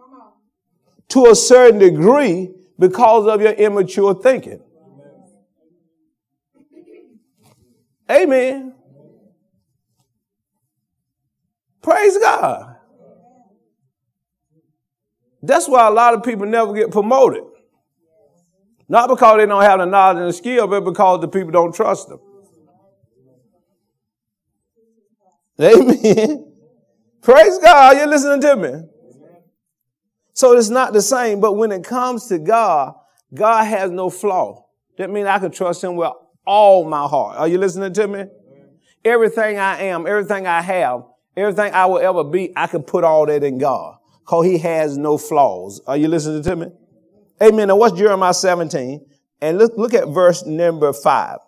to 1.07 1.25
a 1.31 1.35
certain 1.35 1.79
degree 1.79 2.51
because 2.77 3.25
of 3.25 3.41
your 3.41 3.53
immature 3.53 4.13
thinking. 4.13 4.61
Amen. 8.07 8.74
Praise 11.85 12.17
God. 12.17 12.77
That's 15.43 15.69
why 15.69 15.87
a 15.87 15.91
lot 15.91 16.15
of 16.15 16.23
people 16.23 16.47
never 16.47 16.73
get 16.73 16.89
promoted. 16.89 17.43
Not 18.89 19.07
because 19.07 19.37
they 19.37 19.45
don't 19.45 19.61
have 19.61 19.77
the 19.77 19.85
knowledge 19.85 20.17
and 20.17 20.29
the 20.29 20.33
skill, 20.33 20.65
but 20.65 20.81
because 20.81 21.21
the 21.21 21.27
people 21.27 21.51
don't 21.51 21.75
trust 21.75 22.09
them. 22.09 22.19
Amen. 25.61 26.51
Praise 27.21 27.59
God. 27.59 27.97
You're 27.97 28.07
listening 28.07 28.41
to 28.41 28.55
me. 28.55 28.89
So 30.33 30.57
it's 30.57 30.69
not 30.69 30.91
the 30.91 31.03
same, 31.03 31.39
but 31.39 31.53
when 31.53 31.71
it 31.71 31.83
comes 31.83 32.25
to 32.29 32.39
God, 32.39 32.95
God 33.31 33.63
has 33.63 33.91
no 33.91 34.09
flaw. 34.09 34.65
That 34.97 35.11
means 35.11 35.27
I 35.27 35.37
can 35.37 35.51
trust 35.51 35.83
him 35.83 35.97
with 35.97 36.11
all 36.47 36.83
my 36.89 37.07
heart. 37.07 37.37
Are 37.37 37.47
you 37.47 37.59
listening 37.59 37.93
to 37.93 38.07
me? 38.07 38.23
Everything 39.03 39.59
I 39.59 39.81
am, 39.83 40.07
everything 40.07 40.47
I 40.47 40.61
have, 40.61 41.03
Everything 41.37 41.73
I 41.73 41.85
will 41.85 41.99
ever 41.99 42.23
be, 42.23 42.53
I 42.55 42.67
can 42.67 42.83
put 42.83 43.03
all 43.03 43.25
that 43.25 43.43
in 43.43 43.57
God. 43.57 43.97
Cause 44.25 44.45
he 44.45 44.57
has 44.59 44.97
no 44.97 45.17
flaws. 45.17 45.81
Are 45.85 45.97
you 45.97 46.07
listening 46.07 46.43
to 46.43 46.55
me? 46.55 46.67
Amen. 47.43 47.67
Now 47.67 47.75
what's 47.75 47.97
Jeremiah 47.97 48.33
17? 48.33 49.05
And 49.41 49.57
look, 49.57 49.73
look 49.77 49.93
at 49.93 50.07
verse 50.07 50.45
number 50.45 50.91
five. 50.93 51.39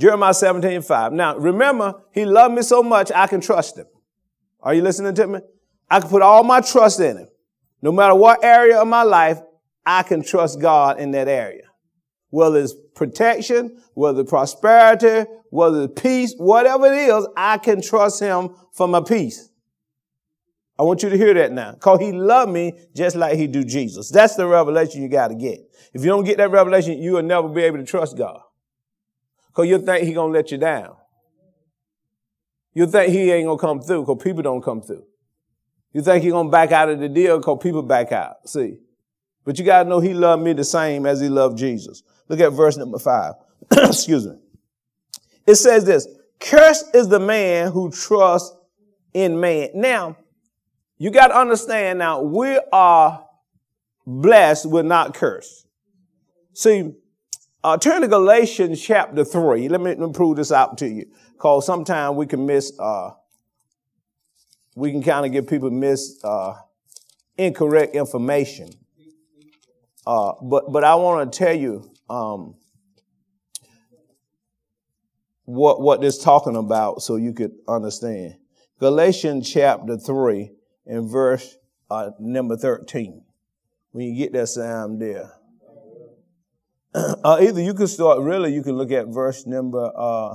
Jeremiah 0.00 0.32
17, 0.32 0.80
5. 0.80 1.12
Now, 1.12 1.36
remember, 1.36 1.94
he 2.12 2.24
loved 2.24 2.54
me 2.54 2.62
so 2.62 2.82
much, 2.82 3.12
I 3.14 3.26
can 3.26 3.42
trust 3.42 3.76
him. 3.76 3.84
Are 4.62 4.72
you 4.72 4.80
listening 4.80 5.14
to 5.14 5.26
me? 5.26 5.40
I 5.90 6.00
can 6.00 6.08
put 6.08 6.22
all 6.22 6.42
my 6.42 6.62
trust 6.62 7.00
in 7.00 7.18
him. 7.18 7.28
No 7.82 7.92
matter 7.92 8.14
what 8.14 8.42
area 8.42 8.80
of 8.80 8.88
my 8.88 9.02
life, 9.02 9.40
I 9.84 10.02
can 10.02 10.22
trust 10.22 10.58
God 10.58 10.98
in 10.98 11.10
that 11.10 11.28
area. 11.28 11.64
Whether 12.30 12.60
it's 12.60 12.74
protection, 12.94 13.82
whether 13.94 14.22
it's 14.22 14.30
prosperity, 14.30 15.28
whether 15.50 15.82
it's 15.82 16.00
peace, 16.00 16.34
whatever 16.38 16.86
it 16.86 16.96
is, 16.96 17.26
I 17.36 17.58
can 17.58 17.82
trust 17.82 18.20
him 18.20 18.50
for 18.72 18.88
my 18.88 19.00
peace. 19.00 19.50
I 20.78 20.82
want 20.82 21.02
you 21.02 21.10
to 21.10 21.16
hear 21.18 21.34
that 21.34 21.52
now. 21.52 21.74
Cause 21.74 22.00
he 22.00 22.10
loved 22.10 22.52
me 22.52 22.72
just 22.96 23.14
like 23.14 23.36
he 23.36 23.46
do 23.46 23.64
Jesus. 23.64 24.10
That's 24.10 24.36
the 24.36 24.46
revelation 24.46 25.02
you 25.02 25.10
got 25.10 25.28
to 25.28 25.34
get. 25.34 25.60
If 25.92 26.02
you 26.02 26.08
don't 26.08 26.24
get 26.24 26.38
that 26.38 26.50
revelation, 26.50 26.98
you 26.98 27.12
will 27.12 27.22
never 27.22 27.48
be 27.48 27.62
able 27.64 27.76
to 27.76 27.84
trust 27.84 28.16
God. 28.16 28.40
Cause 29.52 29.66
you 29.66 29.78
think 29.78 30.06
he 30.06 30.14
gonna 30.14 30.32
let 30.32 30.50
you 30.50 30.56
down. 30.56 30.96
You 32.72 32.86
think 32.86 33.12
he 33.12 33.30
ain't 33.30 33.46
gonna 33.46 33.58
come 33.58 33.82
through 33.82 34.06
cause 34.06 34.22
people 34.22 34.42
don't 34.42 34.62
come 34.62 34.80
through. 34.80 35.04
You 35.92 36.00
think 36.00 36.22
he 36.22 36.30
gonna 36.30 36.48
back 36.48 36.72
out 36.72 36.88
of 36.88 36.98
the 37.00 37.10
deal 37.10 37.42
cause 37.42 37.58
people 37.62 37.82
back 37.82 38.12
out. 38.12 38.48
See. 38.48 38.78
But 39.44 39.58
you 39.58 39.64
gotta 39.64 39.88
know 39.88 40.00
he 40.00 40.14
loved 40.14 40.42
me 40.42 40.54
the 40.54 40.64
same 40.64 41.04
as 41.04 41.20
he 41.20 41.28
loved 41.28 41.58
Jesus. 41.58 42.02
Look 42.30 42.38
at 42.38 42.52
verse 42.52 42.76
number 42.76 43.00
five. 43.00 43.34
Excuse 43.72 44.24
me. 44.24 44.36
It 45.48 45.56
says 45.56 45.84
this, 45.84 46.06
cursed 46.38 46.94
is 46.94 47.08
the 47.08 47.18
man 47.18 47.72
who 47.72 47.90
trusts 47.90 48.56
in 49.12 49.40
man. 49.40 49.70
Now, 49.74 50.16
you 50.96 51.10
got 51.10 51.28
to 51.28 51.36
understand 51.36 51.98
now, 51.98 52.22
we 52.22 52.60
are 52.72 53.26
blessed, 54.06 54.66
we're 54.66 54.84
not 54.84 55.12
cursed. 55.14 55.66
See, 56.54 56.92
uh, 57.64 57.78
turn 57.78 58.02
to 58.02 58.08
Galatians 58.08 58.80
chapter 58.80 59.24
3. 59.24 59.68
Let 59.68 59.80
me, 59.80 59.90
let 59.90 59.98
me 59.98 60.12
prove 60.12 60.36
this 60.36 60.52
out 60.52 60.78
to 60.78 60.88
you. 60.88 61.06
Because 61.32 61.66
sometimes 61.66 62.14
we 62.14 62.26
can 62.26 62.46
miss, 62.46 62.78
uh, 62.78 63.10
we 64.76 64.92
can 64.92 65.02
kind 65.02 65.26
of 65.26 65.32
give 65.32 65.48
people 65.48 65.70
miss 65.70 66.22
uh, 66.22 66.54
incorrect 67.36 67.96
information. 67.96 68.70
Uh, 70.06 70.34
but, 70.40 70.72
but 70.72 70.84
I 70.84 70.94
want 70.94 71.32
to 71.32 71.36
tell 71.36 71.54
you 71.54 71.89
um, 72.10 72.56
what, 75.44 75.80
what 75.80 76.00
this 76.00 76.22
talking 76.22 76.56
about 76.56 77.02
so 77.02 77.16
you 77.16 77.32
could 77.32 77.52
understand. 77.68 78.36
Galatians 78.78 79.50
chapter 79.50 79.96
3 79.96 80.50
and 80.86 81.08
verse 81.10 81.56
uh, 81.90 82.10
number 82.18 82.56
13. 82.56 83.22
When 83.92 84.06
you 84.06 84.16
get 84.16 84.32
that 84.32 84.48
sound 84.48 85.00
there. 85.00 85.32
Uh, 86.92 87.38
either 87.40 87.60
you 87.60 87.72
can 87.72 87.86
start, 87.86 88.18
really, 88.20 88.52
you 88.52 88.64
can 88.64 88.72
look 88.72 88.90
at 88.90 89.06
verse 89.06 89.46
number 89.46 89.92
uh, 89.94 90.34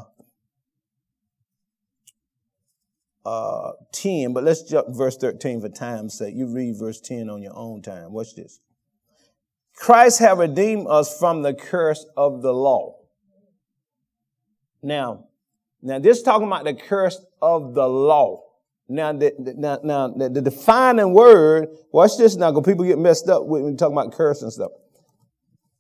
uh, 3.25 3.71
10, 3.91 4.31
but 4.31 4.45
let's 4.45 4.61
jump 4.61 4.87
verse 4.95 5.17
13 5.17 5.59
for 5.59 5.67
time's 5.67 6.17
sake. 6.17 6.33
You 6.33 6.47
read 6.47 6.77
verse 6.79 7.01
10 7.01 7.29
on 7.29 7.41
your 7.41 7.57
own 7.57 7.81
time. 7.81 8.13
Watch 8.13 8.35
this. 8.35 8.61
Christ 9.75 10.19
have 10.19 10.37
redeemed 10.39 10.87
us 10.87 11.17
from 11.19 11.41
the 11.41 11.53
curse 11.53 12.05
of 12.15 12.41
the 12.41 12.53
law. 12.53 12.95
Now, 14.81 15.25
now 15.81 15.99
this 15.99 16.21
talking 16.21 16.47
about 16.47 16.63
the 16.63 16.73
curse 16.73 17.23
of 17.41 17.73
the 17.73 17.87
law. 17.87 18.43
Now, 18.87 19.13
the, 19.13 19.33
now, 19.57 19.79
now 19.83 20.07
the, 20.09 20.29
the 20.29 20.41
defining 20.41 21.13
word, 21.13 21.69
watch 21.91 22.17
this 22.17 22.35
now, 22.35 22.51
because 22.51 22.71
people 22.71 22.85
get 22.85 22.99
messed 22.99 23.27
up 23.29 23.45
when 23.45 23.63
we 23.63 23.75
talk 23.75 23.91
about 23.91 24.13
curse 24.13 24.43
and 24.43 24.53
stuff. 24.53 24.71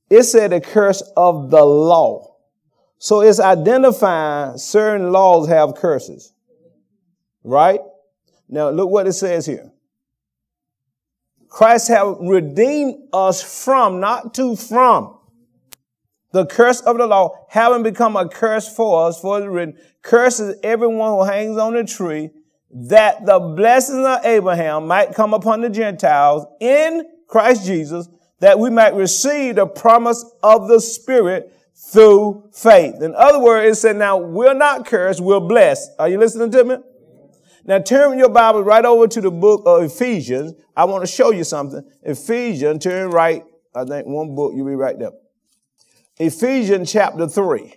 It 0.09 0.23
said 0.23 0.51
the 0.51 0.61
curse 0.61 1.01
of 1.15 1.49
the 1.51 1.63
law. 1.63 2.35
So 2.97 3.21
it's 3.21 3.39
identifying 3.39 4.57
certain 4.57 5.11
laws 5.11 5.47
have 5.47 5.75
curses. 5.75 6.33
Right? 7.43 7.79
Now 8.49 8.69
look 8.69 8.89
what 8.89 9.07
it 9.07 9.13
says 9.13 9.45
here. 9.45 9.71
Christ 11.55 11.87
have 11.87 12.17
redeemed 12.19 13.07
us 13.13 13.63
from, 13.63 14.01
not 14.01 14.33
to 14.33 14.57
from, 14.57 15.17
the 16.33 16.45
curse 16.45 16.81
of 16.81 16.97
the 16.97 17.07
law, 17.07 17.45
having 17.47 17.81
become 17.81 18.17
a 18.17 18.27
curse 18.27 18.67
for 18.67 19.07
us, 19.07 19.21
for 19.21 19.39
the 19.39 19.49
written, 19.49 19.77
curses 20.01 20.59
everyone 20.63 21.11
who 21.11 21.23
hangs 21.23 21.57
on 21.57 21.73
the 21.73 21.85
tree, 21.85 22.29
that 22.71 23.25
the 23.25 23.39
blessings 23.39 24.05
of 24.05 24.25
Abraham 24.25 24.85
might 24.85 25.15
come 25.15 25.33
upon 25.33 25.61
the 25.61 25.69
Gentiles 25.69 26.45
in 26.59 27.05
Christ 27.29 27.65
Jesus, 27.65 28.09
that 28.41 28.59
we 28.59 28.69
might 28.69 28.93
receive 28.93 29.55
the 29.55 29.65
promise 29.65 30.25
of 30.43 30.67
the 30.67 30.81
Spirit 30.81 31.53
through 31.73 32.49
faith. 32.51 33.01
In 33.01 33.15
other 33.15 33.39
words, 33.39 33.77
it 33.77 33.79
said, 33.79 33.95
now 33.95 34.17
we're 34.17 34.53
not 34.53 34.85
cursed, 34.85 35.21
we're 35.21 35.39
blessed. 35.39 35.89
Are 35.99 36.09
you 36.09 36.19
listening 36.19 36.51
to 36.51 36.63
me? 36.65 36.75
Now 37.65 37.79
turn 37.79 38.19
your 38.19 38.29
Bible 38.29 38.63
right 38.63 38.85
over 38.85 39.07
to 39.07 39.21
the 39.21 39.31
book 39.31 39.63
of 39.65 39.83
Ephesians. 39.83 40.53
I 40.77 40.85
want 40.85 41.03
to 41.03 41.11
show 41.11 41.31
you 41.31 41.43
something. 41.43 41.81
Ephesians, 42.03 42.83
turn 42.83 43.09
right. 43.09 43.43
I 43.75 43.83
think 43.83 44.05
one 44.05 44.35
book 44.35 44.53
you 44.55 44.63
read 44.63 44.75
right 44.75 44.97
there. 44.97 45.11
Ephesians 46.17 46.91
chapter 46.91 47.27
3. 47.27 47.73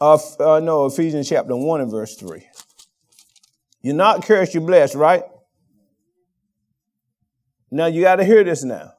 Uh, 0.00 0.18
uh, 0.40 0.60
no, 0.60 0.86
Ephesians 0.86 1.28
chapter 1.28 1.56
1 1.56 1.80
and 1.80 1.90
verse 1.90 2.16
3. 2.16 2.44
You're 3.80 3.94
not 3.94 4.24
cursed, 4.24 4.54
you're 4.54 4.66
blessed, 4.66 4.96
right? 4.96 5.22
Now 7.70 7.86
you 7.86 8.02
got 8.02 8.16
to 8.16 8.24
hear 8.24 8.42
this 8.42 8.64
now. 8.64 8.92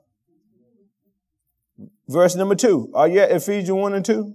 Verse 2.08 2.36
number 2.36 2.56
two. 2.56 2.92
Are 2.94 3.08
you 3.08 3.20
at 3.20 3.32
Ephesians 3.32 3.72
1 3.72 3.94
and 3.94 4.06
2? 4.06 4.34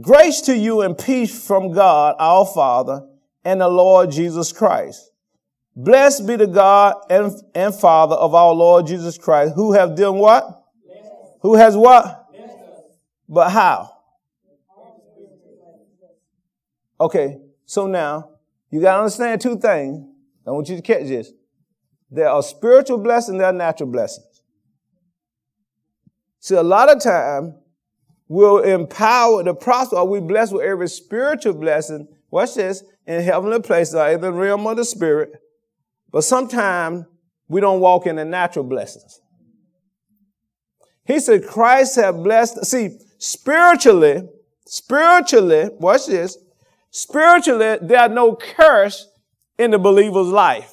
Grace 0.00 0.40
to 0.42 0.56
you 0.56 0.82
and 0.82 0.96
peace 0.96 1.46
from 1.46 1.72
God, 1.72 2.14
our 2.18 2.46
Father, 2.46 3.06
and 3.44 3.60
the 3.60 3.68
Lord 3.68 4.10
Jesus 4.10 4.52
Christ. 4.52 5.10
Blessed 5.74 6.26
be 6.26 6.36
the 6.36 6.46
God 6.46 6.96
and, 7.10 7.32
and 7.54 7.74
Father 7.74 8.14
of 8.14 8.34
our 8.34 8.52
Lord 8.52 8.86
Jesus 8.86 9.18
Christ, 9.18 9.54
who 9.54 9.72
have 9.72 9.96
done 9.96 10.18
what? 10.18 10.64
Who 11.40 11.56
has 11.56 11.76
what? 11.76 12.28
But 13.28 13.50
how? 13.50 13.96
Okay, 17.00 17.38
so 17.64 17.86
now 17.86 18.30
you 18.70 18.80
got 18.80 18.94
to 18.94 18.98
understand 19.00 19.40
two 19.40 19.58
things. 19.58 20.06
I 20.46 20.50
want 20.50 20.68
you 20.68 20.76
to 20.76 20.82
catch 20.82 21.04
this. 21.04 21.32
There 22.10 22.28
are 22.28 22.42
spiritual 22.42 22.98
blessings, 22.98 23.38
there 23.38 23.46
are 23.46 23.52
natural 23.52 23.90
blessings. 23.90 24.42
See, 26.40 26.54
a 26.54 26.62
lot 26.62 26.94
of 26.94 27.02
time 27.02 27.59
we're 28.30 28.64
empowered 28.64 29.46
to 29.46 29.54
prosper, 29.54 29.96
or 29.96 30.06
we 30.06 30.20
blessed 30.20 30.52
with 30.52 30.62
every 30.64 30.88
spiritual 30.88 31.52
blessing. 31.52 32.06
Watch 32.30 32.54
this, 32.54 32.84
in 33.04 33.24
heavenly 33.24 33.60
places, 33.60 33.96
or 33.96 34.08
in 34.08 34.20
the 34.20 34.32
realm 34.32 34.68
of 34.68 34.76
the 34.76 34.84
spirit. 34.84 35.32
But 36.12 36.22
sometimes 36.22 37.06
we 37.48 37.60
don't 37.60 37.80
walk 37.80 38.06
in 38.06 38.14
the 38.14 38.24
natural 38.24 38.64
blessings. 38.64 39.20
He 41.04 41.18
said, 41.18 41.44
Christ 41.44 41.96
have 41.96 42.22
blessed. 42.22 42.64
See, 42.66 43.00
spiritually, 43.18 44.28
spiritually, 44.64 45.70
watch 45.80 46.06
this. 46.06 46.38
Spiritually, 46.92 47.78
there 47.82 47.98
are 47.98 48.08
no 48.08 48.36
curse 48.36 49.08
in 49.58 49.72
the 49.72 49.78
believer's 49.80 50.28
life. 50.28 50.72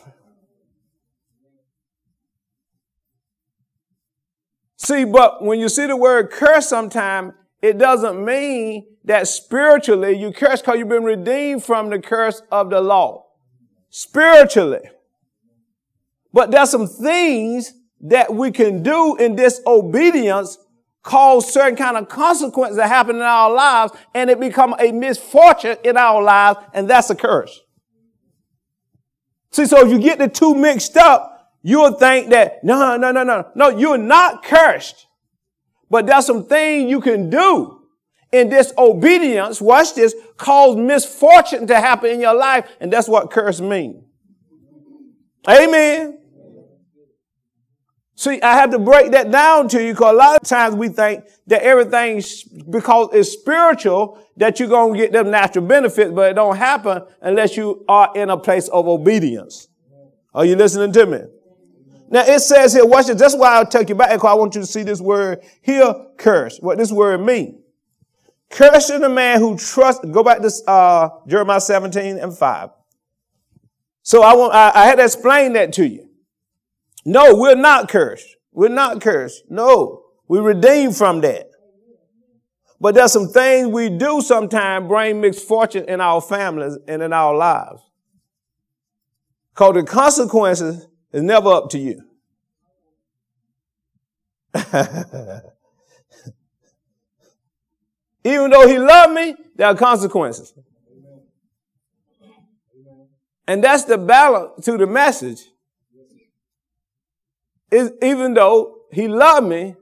See, 4.76 5.06
but 5.06 5.44
when 5.44 5.60
you 5.60 5.70
see 5.70 5.88
the 5.88 5.98
word 5.98 6.30
curse 6.30 6.70
sometime, 6.70 7.34
it 7.62 7.78
doesn't 7.78 8.24
mean 8.24 8.86
that 9.04 9.28
spiritually 9.28 10.18
you 10.18 10.32
curse 10.32 10.62
because 10.62 10.78
you've 10.78 10.90
been 10.90 11.04
redeemed 11.04 11.64
from 11.64 11.90
the 11.90 12.00
curse 12.00 12.42
of 12.52 12.70
the 12.70 12.82
law. 12.82 13.26
Spiritually. 13.90 14.82
But 16.34 16.52
there's 16.52 16.70
some 16.70 16.88
things 16.88 17.74
that 18.02 18.34
we 18.34 18.52
can 18.52 18.84
do 18.84 19.16
in 19.16 19.36
disobedience 19.36 20.58
cause 21.02 21.52
certain 21.52 21.78
kind 21.78 21.98
of 21.98 22.10
consequences 22.10 22.78
that 22.78 22.90
happen 22.90 23.16
in 23.16 23.22
our 23.22 23.52
lives 23.52 23.94
and 24.14 24.30
it 24.30 24.40
become 24.40 24.76
a 24.78 24.92
misfortune 24.92 25.78
in 25.84 25.96
our 25.98 26.22
lives 26.22 26.60
and 26.74 26.90
that's 26.90 27.10
a 27.10 27.16
curse. 27.16 27.62
See, 29.52 29.66
so 29.66 29.86
if 29.86 29.92
you 29.92 30.00
get 30.00 30.20
the 30.20 30.28
two 30.28 30.54
mixed 30.54 30.98
up, 30.98 31.54
you'll 31.64 31.94
think 31.94 32.30
that, 32.30 32.64
no, 32.64 32.98
no, 32.98 33.12
no, 33.12 33.24
no, 33.24 33.50
no, 33.56 33.70
you're 33.70 33.98
not 33.98 34.44
cursed. 34.44 35.07
But 35.90 36.06
there's 36.06 36.26
some 36.26 36.46
things 36.46 36.90
you 36.90 37.02
can 37.02 37.30
do 37.30 37.82
in 38.32 38.50
disobedience, 38.50 39.62
watch 39.62 39.96
this, 39.96 40.14
cause 40.36 40.76
misfortune 40.76 41.66
to 41.68 41.80
happen 41.80 42.12
in 42.12 42.20
your 42.20 42.34
life, 42.34 42.70
and 42.80 42.92
that's 42.92 43.08
what 43.08 43.32
curse 43.32 43.62
means. 43.62 44.04
Amen. 45.48 46.20
See, 48.16 48.42
I 48.42 48.56
have 48.56 48.72
to 48.72 48.80
break 48.80 49.12
that 49.12 49.30
down 49.30 49.68
to 49.70 49.82
you 49.82 49.94
because 49.94 50.12
a 50.12 50.16
lot 50.16 50.42
of 50.42 50.48
times 50.48 50.76
we 50.76 50.90
think 50.90 51.24
that 51.46 51.62
everything, 51.62 52.22
because 52.68 53.10
it's 53.14 53.32
spiritual, 53.32 54.20
that 54.38 54.60
you're 54.60 54.68
going 54.68 54.94
to 54.94 55.00
get 55.00 55.12
them 55.12 55.30
natural 55.30 55.66
benefits, 55.66 56.12
but 56.12 56.32
it 56.32 56.34
don't 56.34 56.58
happen 56.58 57.04
unless 57.22 57.56
you 57.56 57.86
are 57.88 58.12
in 58.16 58.32
a 58.32 58.38
place 58.38 58.68
of 58.70 58.88
obedience. 58.88 59.68
Are 60.34 60.46
you 60.46 60.56
listening 60.56 60.92
to 60.94 61.06
me? 61.06 61.20
Now 62.10 62.24
it 62.26 62.40
says 62.40 62.74
here, 62.74 62.86
watch 62.86 63.08
this. 63.08 63.20
That's 63.20 63.36
why 63.36 63.56
I'll 63.56 63.66
take 63.66 63.90
you 63.90 63.96
back 63.96 64.12
because 64.12 64.30
I 64.30 64.34
want 64.36 64.56
you 64.56 64.62
to 64.62 64.68
see 64.68 64.84
this 64.84 65.02
word 65.02 65.44
here, 65.62 65.94
curse. 66.18 66.58
What 66.60 66.78
this 66.78 66.92
word 66.92 67.22
mean. 67.22 67.62
Curse 68.50 68.90
is 68.90 69.02
the 69.02 69.10
man 69.10 69.40
who 69.40 69.58
trusts, 69.58 70.06
go 70.06 70.24
back 70.24 70.40
to 70.40 70.52
uh, 70.68 71.10
Jeremiah 71.28 71.60
17 71.60 72.18
and 72.18 72.36
5. 72.36 72.70
So 74.04 74.24
I 74.24 74.36
want, 74.36 74.54
I, 74.54 74.72
I 74.74 74.86
had 74.86 74.96
to 74.96 75.04
explain 75.04 75.54
that 75.54 75.74
to 75.74 75.88
you. 75.88 76.10
No, 77.04 77.36
we're 77.36 77.56
not 77.56 77.90
cursed. 77.90 78.36
We're 78.54 78.70
not 78.70 79.02
cursed. 79.02 79.44
No, 79.50 80.04
we 80.28 80.40
redeemed 80.40 80.96
from 80.96 81.22
that. 81.22 81.50
But 82.80 82.96
there's 82.96 83.12
some 83.12 83.28
things 83.28 83.68
we 83.68 83.90
do 83.90 84.22
sometimes 84.22 84.88
bring 84.88 85.20
misfortune 85.20 85.86
in 85.88 86.00
our 86.00 86.22
families 86.22 86.78
and 86.88 87.02
in 87.02 87.12
our 87.12 87.36
lives. 87.36 87.82
Because 89.50 89.74
the 89.74 89.84
consequences 89.84 90.88
is 91.18 91.24
never 91.24 91.50
up 91.52 91.70
to 91.72 91.80
you. 91.80 92.04
Even 98.24 98.52
though 98.52 98.68
he 98.68 98.78
loved 98.78 99.14
me, 99.14 99.36
there 99.56 99.66
are 99.68 99.76
consequences. 99.76 100.54
And 103.48 103.64
that's 103.64 103.86
the 103.86 103.98
balance 103.98 104.64
to 104.66 104.78
the 104.78 104.86
message 104.86 105.48
is 107.72 107.92
even 108.04 108.36
though 108.36 108.82
he 108.92 109.08
loved 109.08 109.48
me, 109.48 109.76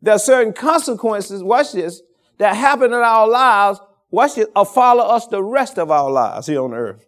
there 0.00 0.14
are 0.14 0.18
certain 0.18 0.52
consequences, 0.52 1.42
watch 1.42 1.72
this, 1.72 2.02
that 2.38 2.54
happen 2.54 2.92
in 2.92 3.00
our 3.00 3.26
lives, 3.26 3.80
watch 4.10 4.36
this, 4.36 4.46
uh, 4.54 4.60
or 4.60 4.66
follow 4.66 5.02
us 5.02 5.26
the 5.26 5.42
rest 5.42 5.76
of 5.78 5.90
our 5.90 6.08
lives 6.10 6.46
here 6.46 6.62
on 6.62 6.72
earth. 6.72 7.07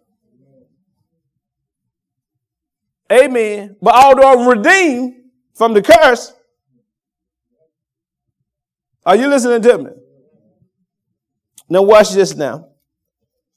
Amen. 3.11 3.75
But 3.81 3.93
although 3.93 4.31
I'm 4.31 4.57
redeemed 4.57 5.15
from 5.53 5.73
the 5.73 5.81
curse, 5.81 6.33
are 9.05 9.15
you 9.15 9.27
listening 9.27 9.61
to 9.63 9.77
me? 9.77 9.89
Now 11.67 11.81
watch 11.81 12.11
this 12.11 12.35
now. 12.35 12.69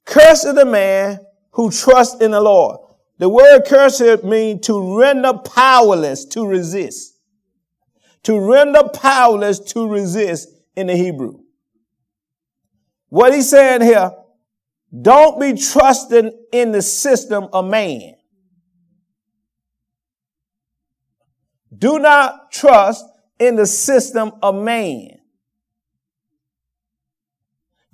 Curse 0.04 0.44
is 0.44 0.54
the 0.54 0.64
man 0.64 1.20
who 1.52 1.70
trusts 1.70 2.20
in 2.20 2.32
the 2.32 2.40
Lord. 2.40 2.80
The 3.18 3.28
word 3.28 3.62
curse 3.66 4.00
means 4.24 4.66
to 4.66 4.98
render 4.98 5.34
powerless 5.34 6.24
to 6.26 6.46
resist. 6.46 7.16
To 8.24 8.40
render 8.40 8.88
powerless 8.88 9.60
to 9.60 9.86
resist 9.86 10.48
in 10.74 10.88
the 10.88 10.96
Hebrew. 10.96 11.38
What 13.08 13.32
he's 13.32 13.50
saying 13.50 13.82
here, 13.82 14.10
don't 15.00 15.40
be 15.40 15.54
trusting 15.54 16.32
in 16.52 16.72
the 16.72 16.82
system 16.82 17.48
of 17.52 17.66
man. 17.66 18.14
Do 21.76 21.98
not 21.98 22.52
trust 22.52 23.04
in 23.38 23.56
the 23.56 23.66
system 23.66 24.32
of 24.42 24.54
man. 24.54 25.18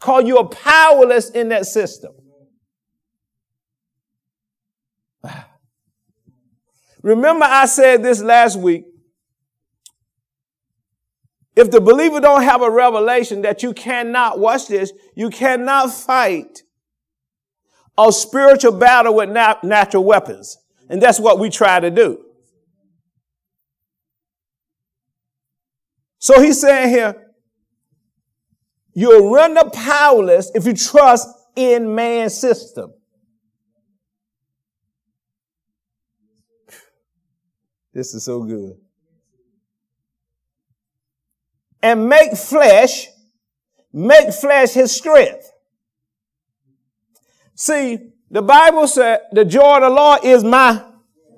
Call 0.01 0.23
you 0.23 0.39
are 0.39 0.49
powerless 0.49 1.31
in 1.31 1.51
that 1.51 1.67
system. 1.67 2.13
Remember 7.03 7.45
I 7.45 7.67
said 7.67 8.03
this 8.03 8.23
last 8.23 8.57
week. 8.57 8.85
If 11.57 11.71
the 11.71 11.81
believer 11.81 12.21
don't 12.21 12.43
have 12.43 12.63
a 12.63 12.71
revelation 12.71 13.43
that 13.43 13.63
you 13.63 13.75
cannot, 13.75 14.39
watch 14.39 14.69
this, 14.69 14.93
you 15.15 15.29
cannot 15.29 15.93
fight 15.93 16.63
a 17.99 18.11
spiritual 18.13 18.73
battle 18.73 19.15
with 19.17 19.29
nat- 19.29 19.63
natural 19.63 20.05
weapons. 20.05 20.57
And 20.89 21.03
that's 21.03 21.21
what 21.21 21.39
we 21.39 21.51
try 21.51 21.79
to 21.81 21.91
do. 21.91 22.25
So 26.21 26.41
he's 26.41 26.61
saying 26.61 26.91
here, 26.91 27.29
you'll 28.93 29.33
the 29.55 29.71
powerless 29.73 30.53
if 30.55 30.67
you 30.67 30.75
trust 30.75 31.27
in 31.57 31.95
man's 31.95 32.37
system. 32.37 32.93
This 37.95 38.13
is 38.15 38.25
so 38.25 38.43
good. 38.45 38.75
And 41.83 42.07
make 42.07 42.37
flesh, 42.37 43.07
make 43.91 44.33
flesh 44.35 44.73
his 44.73 44.95
strength. 44.95 45.51
See, 47.55 47.99
the 48.31 48.43
Bible 48.43 48.87
said 48.87 49.21
the 49.33 49.47
joy 49.47 49.77
of 49.77 49.83
the 49.83 49.89
Lord 49.89 50.21
is 50.23 50.45
my, 50.45 50.85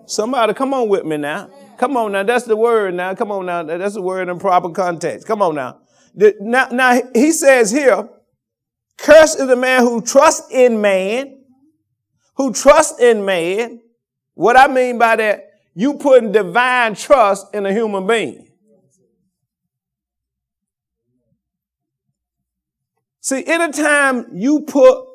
somebody 0.07 0.55
come 0.55 0.75
on 0.75 0.89
with 0.89 1.05
me 1.05 1.19
now. 1.19 1.49
Come 1.79 1.97
on 1.97 2.13
now. 2.13 2.23
That's 2.23 2.45
the 2.45 2.57
word 2.57 2.95
now. 2.95 3.15
Come 3.15 3.31
on 3.33 3.47
now. 3.47 3.63
That's 3.63 3.95
the 3.95 4.03
word 4.03 4.29
in 4.29 4.39
proper 4.39 4.71
context. 4.71 5.27
Come 5.27 5.43
on 5.43 5.55
now. 5.55 5.79
The, 6.15 6.37
now, 6.41 6.69
now 6.71 7.01
he 7.15 7.33
says 7.33 7.71
here, 7.71 8.09
cursed 8.99 9.41
is 9.41 9.47
the 9.47 9.57
man 9.57 9.83
who 9.83 10.03
trusts 10.03 10.51
in 10.53 10.81
man, 10.81 11.43
who 12.37 12.53
trusts 12.53 13.01
in 13.01 13.25
man. 13.25 13.81
What 14.35 14.57
I 14.57 14.69
mean 14.69 14.99
by 14.99 15.17
that, 15.17 15.51
you 15.75 15.95
putting 15.95 16.33
divine 16.33 16.95
trust 16.95 17.55
in 17.55 17.67
a 17.67 17.73
human 17.73 18.07
being. 18.07 18.49
See, 23.21 23.45
anytime 23.47 24.27
you 24.35 24.63
put 24.63 25.07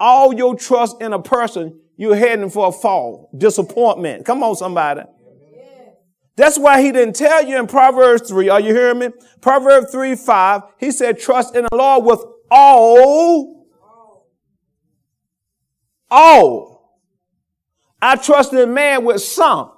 all 0.00 0.34
your 0.34 0.56
trust 0.56 1.00
in 1.00 1.12
a 1.12 1.20
person, 1.20 1.78
you're 1.96 2.16
heading 2.16 2.50
for 2.50 2.68
a 2.68 2.72
fall, 2.72 3.30
disappointment. 3.36 4.24
Come 4.24 4.42
on, 4.42 4.56
somebody. 4.56 5.02
That's 6.36 6.58
why 6.58 6.82
he 6.82 6.92
didn't 6.92 7.16
tell 7.16 7.44
you 7.44 7.58
in 7.58 7.66
Proverbs 7.66 8.28
3. 8.28 8.50
Are 8.50 8.60
you 8.60 8.74
hearing 8.74 8.98
me? 8.98 9.08
Proverbs 9.40 9.90
3, 9.90 10.14
5. 10.14 10.62
He 10.78 10.90
said, 10.90 11.18
trust 11.18 11.56
in 11.56 11.66
the 11.70 11.74
Lord 11.74 12.04
with 12.04 12.22
all. 12.50 13.66
All. 16.10 17.00
I 18.00 18.16
trust 18.16 18.52
in 18.52 18.72
man 18.74 19.04
with 19.04 19.22
some. 19.22 19.72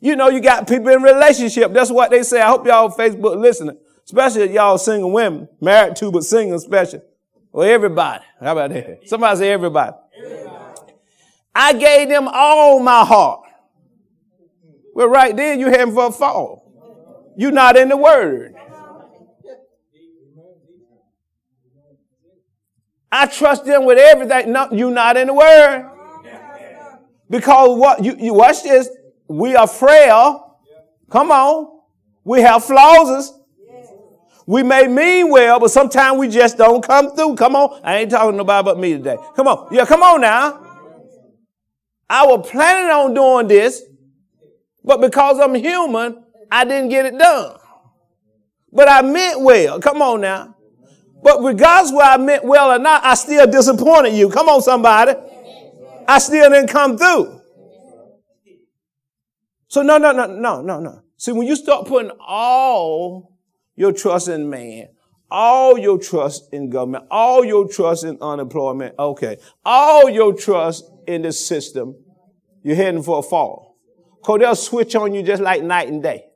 You 0.00 0.16
know, 0.16 0.28
you 0.30 0.40
got 0.40 0.66
people 0.66 0.88
in 0.88 1.02
relationship. 1.02 1.72
That's 1.72 1.90
what 1.90 2.10
they 2.10 2.24
say. 2.24 2.40
I 2.40 2.48
hope 2.48 2.66
y'all 2.66 2.90
Facebook 2.90 3.36
listening, 3.36 3.76
especially 4.04 4.52
y'all 4.52 4.78
single 4.78 5.12
women, 5.12 5.48
married 5.60 5.94
to 5.96 6.10
but 6.10 6.24
single 6.24 6.56
especially. 6.56 7.02
Well, 7.52 7.68
everybody. 7.68 8.24
How 8.40 8.52
about 8.52 8.70
that? 8.70 9.02
Somebody 9.06 9.38
say 9.38 9.52
everybody. 9.52 9.94
everybody. 10.16 10.41
I 11.54 11.72
gave 11.74 12.08
them 12.08 12.28
all 12.28 12.80
my 12.80 13.04
heart. 13.04 13.40
Well, 14.94 15.08
right 15.08 15.34
then 15.36 15.58
you're 15.58 15.70
heading 15.70 15.94
for 15.94 16.06
a 16.06 16.12
fall. 16.12 16.62
You're 17.36 17.52
not 17.52 17.76
in 17.76 17.88
the 17.88 17.96
word. 17.96 18.54
I 23.10 23.26
trust 23.26 23.66
them 23.66 23.84
with 23.84 23.98
everything. 23.98 24.52
No, 24.52 24.68
you're 24.72 24.90
not 24.90 25.16
in 25.16 25.26
the 25.26 25.34
word. 25.34 25.90
Because 27.28 27.78
what 27.78 28.04
you, 28.04 28.16
you 28.18 28.34
watch 28.34 28.62
this, 28.62 28.88
we 29.28 29.54
are 29.54 29.66
frail. 29.66 30.58
Come 31.10 31.30
on. 31.30 31.80
We 32.24 32.40
have 32.40 32.64
flaws. 32.64 33.38
We 34.46 34.62
may 34.62 34.86
mean 34.88 35.30
well, 35.30 35.60
but 35.60 35.70
sometimes 35.70 36.18
we 36.18 36.28
just 36.28 36.58
don't 36.58 36.82
come 36.82 37.14
through. 37.14 37.36
Come 37.36 37.54
on. 37.54 37.80
I 37.84 37.98
ain't 37.98 38.10
talking 38.10 38.36
nobody 38.36 38.64
but 38.64 38.78
me 38.78 38.94
today. 38.94 39.16
Come 39.36 39.46
on. 39.46 39.68
Yeah, 39.72 39.84
come 39.84 40.02
on 40.02 40.20
now. 40.20 40.71
I 42.12 42.26
was 42.26 42.46
planning 42.50 42.90
on 42.90 43.14
doing 43.14 43.48
this, 43.48 43.84
but 44.84 45.00
because 45.00 45.40
I'm 45.40 45.54
human, 45.54 46.22
I 46.50 46.66
didn't 46.66 46.90
get 46.90 47.06
it 47.06 47.18
done. 47.18 47.56
But 48.70 48.90
I 48.90 49.00
meant 49.00 49.40
well. 49.40 49.80
Come 49.80 50.02
on 50.02 50.20
now. 50.20 50.54
But 51.22 51.42
regardless 51.42 51.90
whether 51.90 52.10
I 52.10 52.18
meant 52.18 52.44
well 52.44 52.70
or 52.70 52.78
not, 52.78 53.02
I 53.02 53.14
still 53.14 53.46
disappointed 53.46 54.12
you. 54.12 54.28
Come 54.28 54.50
on, 54.50 54.60
somebody. 54.60 55.14
I 56.06 56.18
still 56.18 56.50
didn't 56.50 56.68
come 56.68 56.98
through. 56.98 57.40
So 59.68 59.80
no, 59.80 59.96
no, 59.96 60.12
no, 60.12 60.26
no, 60.26 60.60
no, 60.60 60.80
no. 60.80 61.00
See, 61.16 61.32
when 61.32 61.46
you 61.46 61.56
start 61.56 61.86
putting 61.86 62.10
all 62.20 63.38
your 63.74 63.92
trust 63.92 64.28
in 64.28 64.50
man, 64.50 64.88
all 65.30 65.78
your 65.78 65.98
trust 65.98 66.52
in 66.52 66.68
government, 66.68 67.06
all 67.10 67.42
your 67.42 67.66
trust 67.66 68.04
in 68.04 68.18
unemployment, 68.20 68.96
okay, 68.98 69.38
all 69.64 70.10
your 70.10 70.34
trust 70.34 70.84
in 71.06 71.22
the 71.22 71.32
system, 71.32 71.96
you're 72.62 72.76
heading 72.76 73.02
for 73.02 73.18
a 73.18 73.22
fall. 73.22 73.76
Cause 74.22 74.38
they'll 74.38 74.54
switch 74.54 74.94
on 74.94 75.14
you 75.14 75.22
just 75.22 75.42
like 75.42 75.62
night 75.62 75.88
and 75.88 76.02
day. 76.02 76.26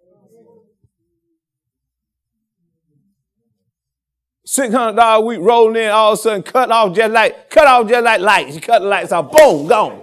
Six 4.45 4.73
hundred 4.73 4.97
dollar 4.97 5.23
a 5.23 5.27
week 5.27 5.41
rolling 5.41 5.83
in, 5.83 5.91
all 5.91 6.13
of 6.13 6.19
a 6.19 6.23
sudden 6.23 6.43
cut 6.43 6.71
off 6.71 6.95
just 6.95 7.13
like 7.13 7.51
cut 7.51 7.67
off 7.67 7.89
just 7.89 8.05
like 8.05 8.21
lights. 8.21 8.55
You 8.55 8.61
cut 8.61 8.81
the 8.81 8.89
lights 8.89 9.13
off, 9.13 9.31
boom, 9.31 9.67
gone. 9.67 10.03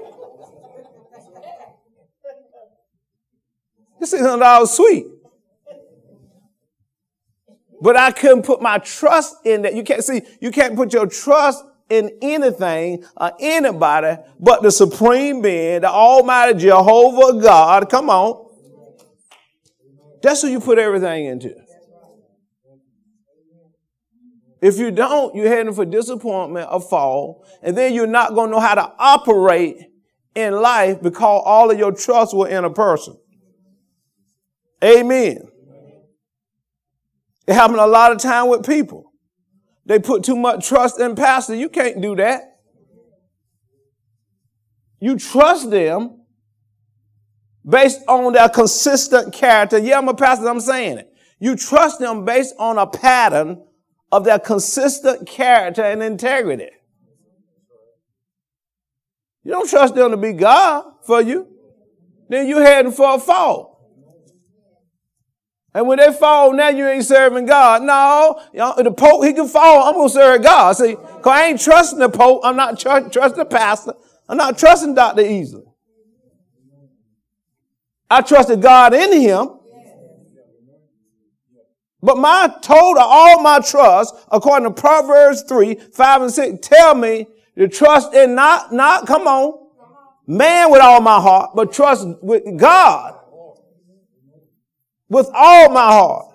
This 4.04 4.14
$600 4.16 4.68
sweet. 4.68 5.06
But 7.82 7.96
I 7.96 8.12
couldn't 8.12 8.44
put 8.44 8.62
my 8.62 8.78
trust 8.80 9.46
in 9.46 9.62
that. 9.62 9.76
You 9.76 9.84
can't 9.84 10.04
see, 10.04 10.22
you 10.42 10.52
can't 10.52 10.76
put 10.76 10.92
your 10.92 11.08
trust 11.08 11.64
in 11.94 12.18
anything 12.22 13.04
or 13.16 13.32
anybody 13.40 14.22
but 14.40 14.64
the 14.64 14.72
supreme 14.72 15.42
being, 15.42 15.82
the 15.82 15.90
almighty 15.90 16.60
Jehovah 16.60 17.40
God. 17.42 17.90
Come 17.90 18.10
on. 18.10 18.50
That's 20.22 20.42
who 20.42 20.48
you 20.48 20.60
put 20.60 20.80
everything 20.80 21.26
into. 21.26 21.56
If 24.62 24.78
you 24.78 24.92
don't, 24.92 25.36
you're 25.36 25.50
heading 25.50 25.74
for 25.74 25.84
disappointment 25.84 26.70
or 26.72 26.80
fall, 26.80 27.46
and 27.62 27.78
then 27.78 27.94
you're 27.94 28.08
not 28.08 28.34
going 28.34 28.50
to 28.50 28.54
know 28.54 28.62
how 28.62 28.76
to 28.76 28.94
operate 28.98 29.76
in 30.36 30.54
life 30.54 31.02
because 31.02 31.44
all 31.46 31.70
of 31.70 31.78
your 31.78 31.92
trust 31.92 32.34
were 32.34 32.48
in 32.48 32.64
a 32.64 32.70
person. 32.70 33.18
Amen. 34.82 35.50
It 37.46 37.54
happens 37.54 37.80
a 37.80 37.86
lot 37.86 38.14
of 38.14 38.20
time 38.20 38.48
with 38.48 38.66
people. 38.66 39.13
They 39.86 40.00
put 40.00 40.24
too 40.24 40.36
much 40.36 40.68
trust 40.68 41.00
in 41.00 41.16
pastor. 41.16 41.56
You 41.56 41.70
can't 41.70 42.02
do 42.02 42.16
that. 42.16 42.60
You 45.00 45.18
trust 45.18 45.70
them 45.70 46.22
based 47.68 48.00
on 48.08 48.34
their 48.34 48.50
consistent 48.50 49.34
character. 49.34 49.78
Yeah, 49.78 49.98
I'm 49.98 50.08
a 50.08 50.14
pastor, 50.14 50.48
I'm 50.48 50.62
saying 50.62 51.00
it. 51.00 51.14
You 51.40 51.58
trust 51.58 52.00
them 52.00 52.24
based 52.24 52.56
on 52.58 52.78
a 52.78 52.88
pattern 52.88 53.64
of 54.12 54.24
their 54.24 54.40
consistent 54.40 55.28
character 55.28 55.84
and 55.84 56.02
integrity. 56.02 56.70
You 59.44 59.52
don't 59.52 59.70
trust 59.70 59.96
them 59.96 60.12
to 60.12 60.18
be 60.18 60.34
God 60.34 60.86
for 61.06 61.22
you. 61.22 61.48
Then 62.30 62.48
you're 62.48 62.64
heading 62.64 62.94
for 62.94 63.16
a 63.16 63.20
fall. 63.20 63.73
And 65.76 65.88
when 65.88 65.98
they 65.98 66.14
fall, 66.14 66.54
now 66.54 66.70
you 66.70 66.88
ain't 66.88 67.06
serving 67.06 67.48
God. 67.48 67.82
No, 67.82 68.40
the 68.78 68.92
Pope, 68.92 69.24
he 69.26 69.34
can 69.34 69.48
fall. 69.48 69.88
I'm 69.88 69.96
going 69.96 70.08
to 70.08 70.14
serve 70.14 70.44
God. 70.44 70.74
See, 70.74 70.92
because 70.92 71.26
I 71.26 71.48
ain't 71.48 71.60
trusting 71.60 72.00
the 72.00 72.10
Pope. 72.10 72.42
I'm 72.44 72.56
not 72.56 72.80
tr- 72.80 73.10
trusting 73.10 73.40
the 73.40 73.46
pastor. 73.46 73.94
I'm 74.30 74.38
not 74.38 74.58
trusting 74.58 74.94
Dr. 74.94 75.24
Easley. 75.24 75.66
I 78.10 78.22
trusted 78.22 78.62
God 78.62 78.94
in 78.94 79.20
him. 79.20 79.60
But 82.04 82.18
my 82.18 82.54
total, 82.62 83.02
all 83.02 83.42
my 83.42 83.60
trust, 83.60 84.14
according 84.32 84.72
to 84.72 84.80
Proverbs 84.80 85.42
3, 85.44 85.76
5 85.76 86.22
and 86.22 86.32
6, 86.32 86.68
tell 86.68 86.94
me 86.94 87.26
to 87.58 87.68
trust 87.68 88.14
in 88.14 88.36
not, 88.36 88.74
not, 88.74 89.08
come 89.08 89.26
on, 89.26 89.70
man 90.28 90.70
with 90.70 90.82
all 90.82 91.00
my 91.00 91.20
heart, 91.20 91.52
but 91.56 91.72
trust 91.72 92.06
with 92.22 92.44
God 92.58 93.23
with 95.14 95.30
all 95.34 95.70
my 95.70 95.92
heart. 95.92 96.28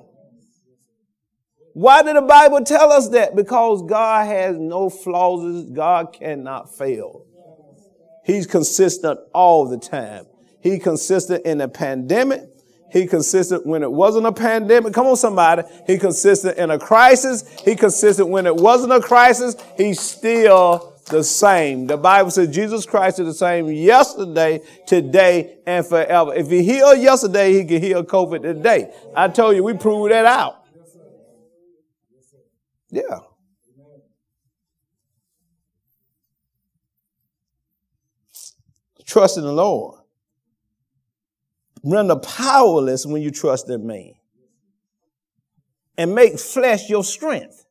Why 1.74 2.02
did 2.02 2.16
the 2.16 2.22
Bible 2.22 2.64
tell 2.64 2.90
us 2.90 3.08
that? 3.10 3.36
Because 3.36 3.82
God 3.82 4.26
has 4.26 4.56
no 4.56 4.90
flaws. 4.90 5.70
God 5.70 6.12
cannot 6.12 6.74
fail. 6.74 7.24
He's 8.24 8.46
consistent 8.46 9.18
all 9.32 9.68
the 9.68 9.78
time. 9.78 10.26
He 10.60 10.78
consistent 10.78 11.46
in 11.46 11.60
a 11.60 11.68
pandemic. 11.68 12.42
He 12.90 13.06
consistent 13.06 13.66
when 13.66 13.82
it 13.82 13.92
wasn't 13.92 14.26
a 14.26 14.32
pandemic. 14.32 14.92
Come 14.92 15.06
on, 15.06 15.16
somebody. 15.16 15.62
He 15.86 15.98
consistent 15.98 16.58
in 16.58 16.70
a 16.70 16.78
crisis. 16.78 17.44
He 17.64 17.76
consistent 17.76 18.28
when 18.28 18.46
it 18.46 18.56
wasn't 18.56 18.92
a 18.92 19.00
crisis. 19.00 19.56
He's 19.76 20.00
still 20.00 20.97
the 21.08 21.24
same. 21.24 21.86
The 21.86 21.96
Bible 21.96 22.30
says 22.30 22.54
Jesus 22.54 22.86
Christ 22.86 23.18
is 23.18 23.26
the 23.26 23.34
same 23.34 23.66
yesterday, 23.68 24.60
today, 24.86 25.58
and 25.66 25.84
forever. 25.84 26.34
If 26.34 26.48
he 26.48 26.62
healed 26.62 26.98
yesterday, 26.98 27.52
he 27.54 27.64
can 27.64 27.82
heal 27.82 28.04
COVID 28.04 28.42
today. 28.42 28.92
I 29.14 29.28
told 29.28 29.56
you, 29.56 29.64
we 29.64 29.74
proved 29.74 30.12
that 30.12 30.26
out. 30.26 30.64
Yeah. 32.90 33.20
Trust 39.04 39.38
in 39.38 39.44
the 39.44 39.52
Lord 39.52 39.98
render 41.82 42.16
powerless 42.16 43.06
when 43.06 43.22
you 43.22 43.30
trust 43.30 43.68
in 43.68 43.86
man. 43.86 44.12
And 45.96 46.14
make 46.14 46.38
flesh 46.38 46.88
your 46.88 47.02
strength. 47.02 47.64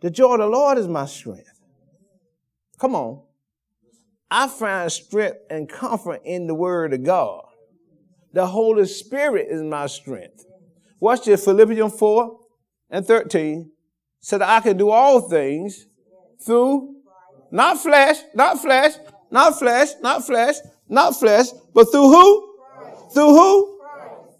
The 0.00 0.10
joy 0.10 0.34
of 0.34 0.38
the 0.40 0.46
Lord 0.46 0.78
is 0.78 0.86
my 0.86 1.06
strength. 1.06 1.60
Come 2.78 2.94
on. 2.94 3.22
I 4.30 4.46
find 4.46 4.90
strength 4.92 5.38
and 5.50 5.68
comfort 5.68 6.20
in 6.24 6.46
the 6.46 6.54
word 6.54 6.92
of 6.92 7.02
God. 7.02 7.44
The 8.32 8.46
Holy 8.46 8.86
Spirit 8.86 9.48
is 9.50 9.62
my 9.62 9.86
strength. 9.86 10.44
Watch 11.00 11.24
this, 11.24 11.44
Philippians 11.44 11.98
4 11.98 12.38
and 12.90 13.06
13. 13.06 13.72
So 14.20 14.38
that 14.38 14.48
I 14.48 14.60
can 14.60 14.76
do 14.76 14.90
all 14.90 15.28
things 15.28 15.86
through, 16.44 16.96
not 17.50 17.78
flesh, 17.78 18.18
not 18.34 18.60
flesh, 18.60 18.92
not 19.30 19.58
flesh, 19.58 19.88
not 20.02 20.26
flesh, 20.26 20.56
not 20.88 21.18
flesh, 21.18 21.46
but 21.74 21.90
through 21.90 22.10
who? 22.10 22.54
Christ. 22.76 23.14
Through 23.14 23.30
who? 23.30 23.80
Christ. 23.80 24.38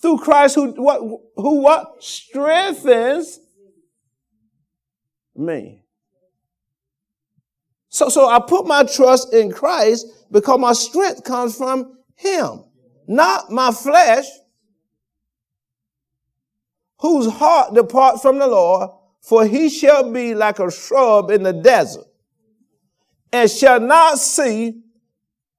Through 0.00 0.18
Christ 0.18 0.54
who 0.54 0.70
what 0.82 1.00
who 1.36 1.60
what? 1.62 2.02
Strengthens 2.02 3.40
me. 5.36 5.84
So 7.88 8.08
so 8.08 8.28
I 8.28 8.40
put 8.40 8.66
my 8.66 8.84
trust 8.84 9.32
in 9.32 9.50
Christ 9.50 10.06
because 10.30 10.60
my 10.60 10.72
strength 10.72 11.24
comes 11.24 11.56
from 11.56 11.98
him, 12.14 12.64
not 13.06 13.50
my 13.50 13.72
flesh, 13.72 14.26
whose 16.98 17.30
heart 17.30 17.74
departs 17.74 18.22
from 18.22 18.38
the 18.38 18.46
Lord, 18.46 18.90
for 19.20 19.44
he 19.44 19.68
shall 19.68 20.12
be 20.12 20.34
like 20.34 20.58
a 20.58 20.70
shrub 20.70 21.30
in 21.30 21.42
the 21.42 21.52
desert 21.52 22.04
and 23.32 23.50
shall 23.50 23.80
not 23.80 24.18
see, 24.18 24.82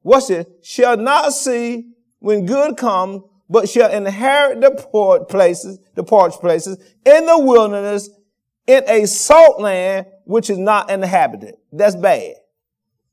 what's 0.02 0.30
it? 0.30 0.48
Shall 0.62 0.98
not 0.98 1.34
see 1.34 1.92
when 2.20 2.46
good 2.46 2.78
comes, 2.78 3.24
but 3.50 3.70
shall 3.70 3.92
inherit 3.92 4.62
the 4.62 4.72
port 4.72 5.30
places, 5.30 5.80
the 5.96 6.04
parched 6.04 6.40
places 6.40 6.78
in 7.06 7.26
the 7.26 7.40
wilderness 7.40 8.10
in 8.68 8.84
a 8.88 9.06
salt 9.06 9.60
land 9.60 10.06
which 10.26 10.50
is 10.50 10.58
not 10.58 10.90
inhabited. 10.90 11.56
That's 11.72 11.96
bad. 11.96 12.36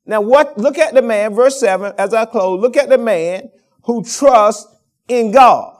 Now 0.06 0.20
what, 0.20 0.56
look 0.56 0.78
at 0.78 0.94
the 0.94 1.02
man, 1.02 1.34
verse 1.34 1.61
seven, 1.61 1.92
as 1.98 2.14
I 2.14 2.24
close, 2.24 2.61
look 2.61 2.76
at 2.76 2.88
the 2.88 2.98
man 2.98 3.50
who 3.84 4.02
trusts 4.04 4.66
in 5.08 5.32
God. 5.32 5.76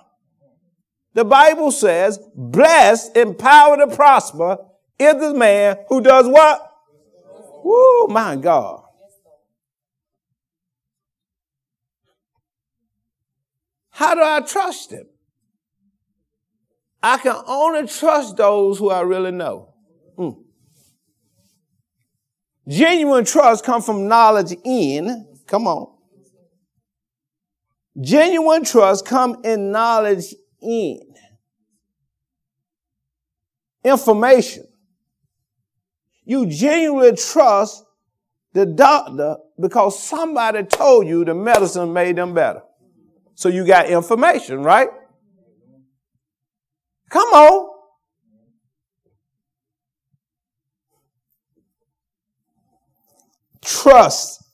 The 1.15 1.25
Bible 1.25 1.71
says, 1.71 2.19
blessed 2.35 3.17
power 3.39 3.77
to 3.77 3.95
prosper 3.95 4.59
is 4.99 5.15
the 5.15 5.35
man 5.35 5.79
who 5.89 6.01
does 6.01 6.27
what? 6.27 6.65
Woo, 7.65 8.07
my 8.09 8.37
God. 8.37 8.85
How 13.91 14.15
do 14.15 14.23
I 14.23 14.41
trust 14.43 14.93
him? 14.93 15.07
I 17.03 17.19
can 17.19 17.37
only 17.47 17.87
trust 17.87 18.37
those 18.37 18.79
who 18.79 18.91
I 18.91 19.01
really 19.03 19.31
know. 19.31 19.75
Mm. 20.19 20.43
Genuine 22.67 23.25
trust 23.25 23.65
comes 23.65 23.87
from 23.87 24.09
knowledge 24.09 24.57
in. 24.65 25.27
Come 25.47 25.67
on. 25.67 25.95
Genuine 28.01 28.65
trust 28.65 29.07
come 29.07 29.41
in 29.45 29.71
knowledge 29.73 30.35
in. 30.61 31.01
Information. 33.85 34.65
You 36.25 36.47
genuinely 36.47 37.17
trust 37.17 37.85
the 38.53 38.67
doctor 38.67 39.37
because 39.59 40.03
somebody 40.03 40.65
told 40.65 41.07
you 41.07 41.25
the 41.25 41.35
medicine 41.35 41.93
made 41.93 42.17
them 42.17 42.35
better. 42.35 42.63
So 43.35 43.49
you 43.49 43.67
got 43.67 43.89
information, 43.89 44.63
right? 44.63 44.89
Come 47.09 47.29
on. 47.29 47.79
Trust. 53.63 54.45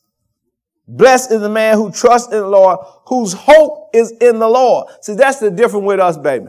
Blessed 0.86 1.32
is 1.32 1.40
the 1.40 1.48
man 1.48 1.76
who 1.76 1.90
trusts 1.90 2.32
in 2.32 2.38
the 2.40 2.46
Lord, 2.46 2.78
whose 3.06 3.32
hope 3.32 3.90
is 3.94 4.10
in 4.20 4.38
the 4.38 4.48
Lord. 4.48 4.88
See, 5.00 5.14
that's 5.14 5.38
the 5.38 5.50
difference 5.50 5.86
with 5.86 5.98
us, 5.98 6.18
baby. 6.18 6.48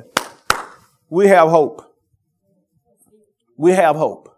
We 1.10 1.28
have 1.28 1.50
hope. 1.50 1.82
We 3.58 3.72
have 3.72 3.96
hope. 3.96 4.36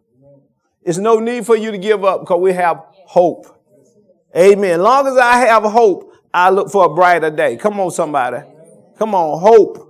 It's 0.83 0.99
no 0.99 1.19
need 1.19 1.45
for 1.45 1.55
you 1.55 1.71
to 1.71 1.77
give 1.77 2.05
up 2.05 2.21
because 2.21 2.39
we 2.39 2.53
have 2.53 2.83
hope. 2.93 3.47
Amen. 4.35 4.81
Long 4.81 5.07
as 5.07 5.17
I 5.17 5.37
have 5.37 5.63
hope, 5.63 6.13
I 6.33 6.49
look 6.49 6.69
for 6.69 6.85
a 6.85 6.93
brighter 6.93 7.31
day. 7.31 7.57
Come 7.57 7.79
on, 7.79 7.89
somebody. 7.89 8.45
Come 8.97 9.15
on, 9.15 9.41
hope. 9.41 9.86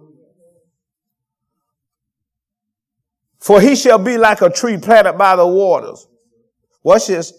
For 3.40 3.62
he 3.62 3.76
shall 3.76 4.00
be 4.00 4.18
like 4.18 4.42
a 4.42 4.50
tree 4.50 4.78
planted 4.78 5.14
by 5.14 5.36
the 5.36 5.48
waters. 5.48 6.08
Watch 6.84 7.08
this. 7.08 7.34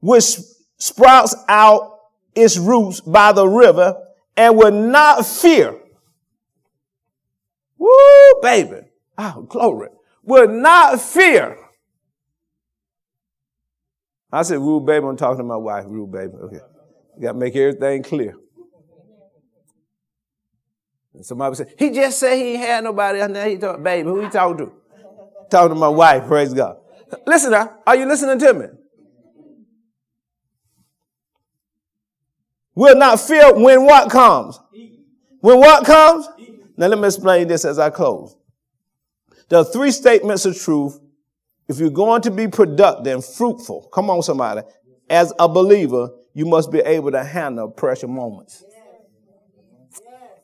Which 0.00 0.38
sprouts 0.76 1.34
out 1.48 1.98
its 2.34 2.56
roots 2.56 3.00
by 3.00 3.32
the 3.32 3.46
river 3.46 3.96
and 4.36 4.56
will 4.56 4.70
not 4.70 5.26
fear. 5.26 5.76
Woo, 7.76 8.40
baby. 8.42 8.80
Oh, 9.16 9.46
glory. 9.48 9.88
Will 10.22 10.48
not 10.48 11.00
fear. 11.00 11.58
I 14.30 14.42
said, 14.42 14.58
Rue, 14.58 14.80
baby. 14.80 15.06
I'm 15.06 15.16
talking 15.16 15.38
to 15.38 15.44
my 15.44 15.56
wife, 15.56 15.84
Rue, 15.88 16.06
baby. 16.06 16.34
Okay. 16.34 16.60
Got 17.20 17.32
to 17.32 17.38
make 17.38 17.56
everything 17.56 18.02
clear. 18.02 18.34
And 21.18 21.26
somebody 21.26 21.56
said, 21.56 21.74
he 21.76 21.90
just 21.90 22.20
said 22.20 22.36
he 22.36 22.54
had 22.54 22.84
nobody. 22.84 23.18
And 23.18 23.34
now 23.34 23.44
he 23.44 23.58
talking, 23.58 23.82
baby, 23.82 24.08
who 24.08 24.20
he 24.20 24.28
talking 24.28 24.58
to? 24.58 24.72
talking 25.50 25.70
to 25.70 25.74
my 25.74 25.88
wife, 25.88 26.28
praise 26.28 26.54
God. 26.54 26.76
Listen 27.26 27.50
now, 27.50 27.74
are 27.84 27.96
you 27.96 28.06
listening 28.06 28.38
to 28.38 28.54
me? 28.54 28.66
We'll 32.72 32.96
not 32.96 33.18
fear 33.18 33.52
when 33.52 33.84
what 33.84 34.12
comes? 34.12 34.60
When 35.40 35.58
what 35.58 35.84
comes? 35.84 36.28
Now 36.76 36.86
let 36.86 36.98
me 37.00 37.06
explain 37.06 37.48
this 37.48 37.64
as 37.64 37.80
I 37.80 37.90
close. 37.90 38.36
There 39.48 39.58
are 39.58 39.64
three 39.64 39.90
statements 39.90 40.46
of 40.46 40.56
truth. 40.56 41.00
If 41.66 41.80
you're 41.80 41.90
going 41.90 42.22
to 42.22 42.30
be 42.30 42.46
productive 42.46 43.12
and 43.12 43.24
fruitful, 43.24 43.88
come 43.92 44.08
on 44.08 44.22
somebody, 44.22 44.60
as 45.10 45.32
a 45.40 45.48
believer, 45.48 46.10
you 46.32 46.46
must 46.46 46.70
be 46.70 46.78
able 46.78 47.10
to 47.10 47.24
handle 47.24 47.68
pressure 47.68 48.06
moments. 48.06 48.62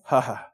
Ha 0.02 0.20
ha. 0.20 0.48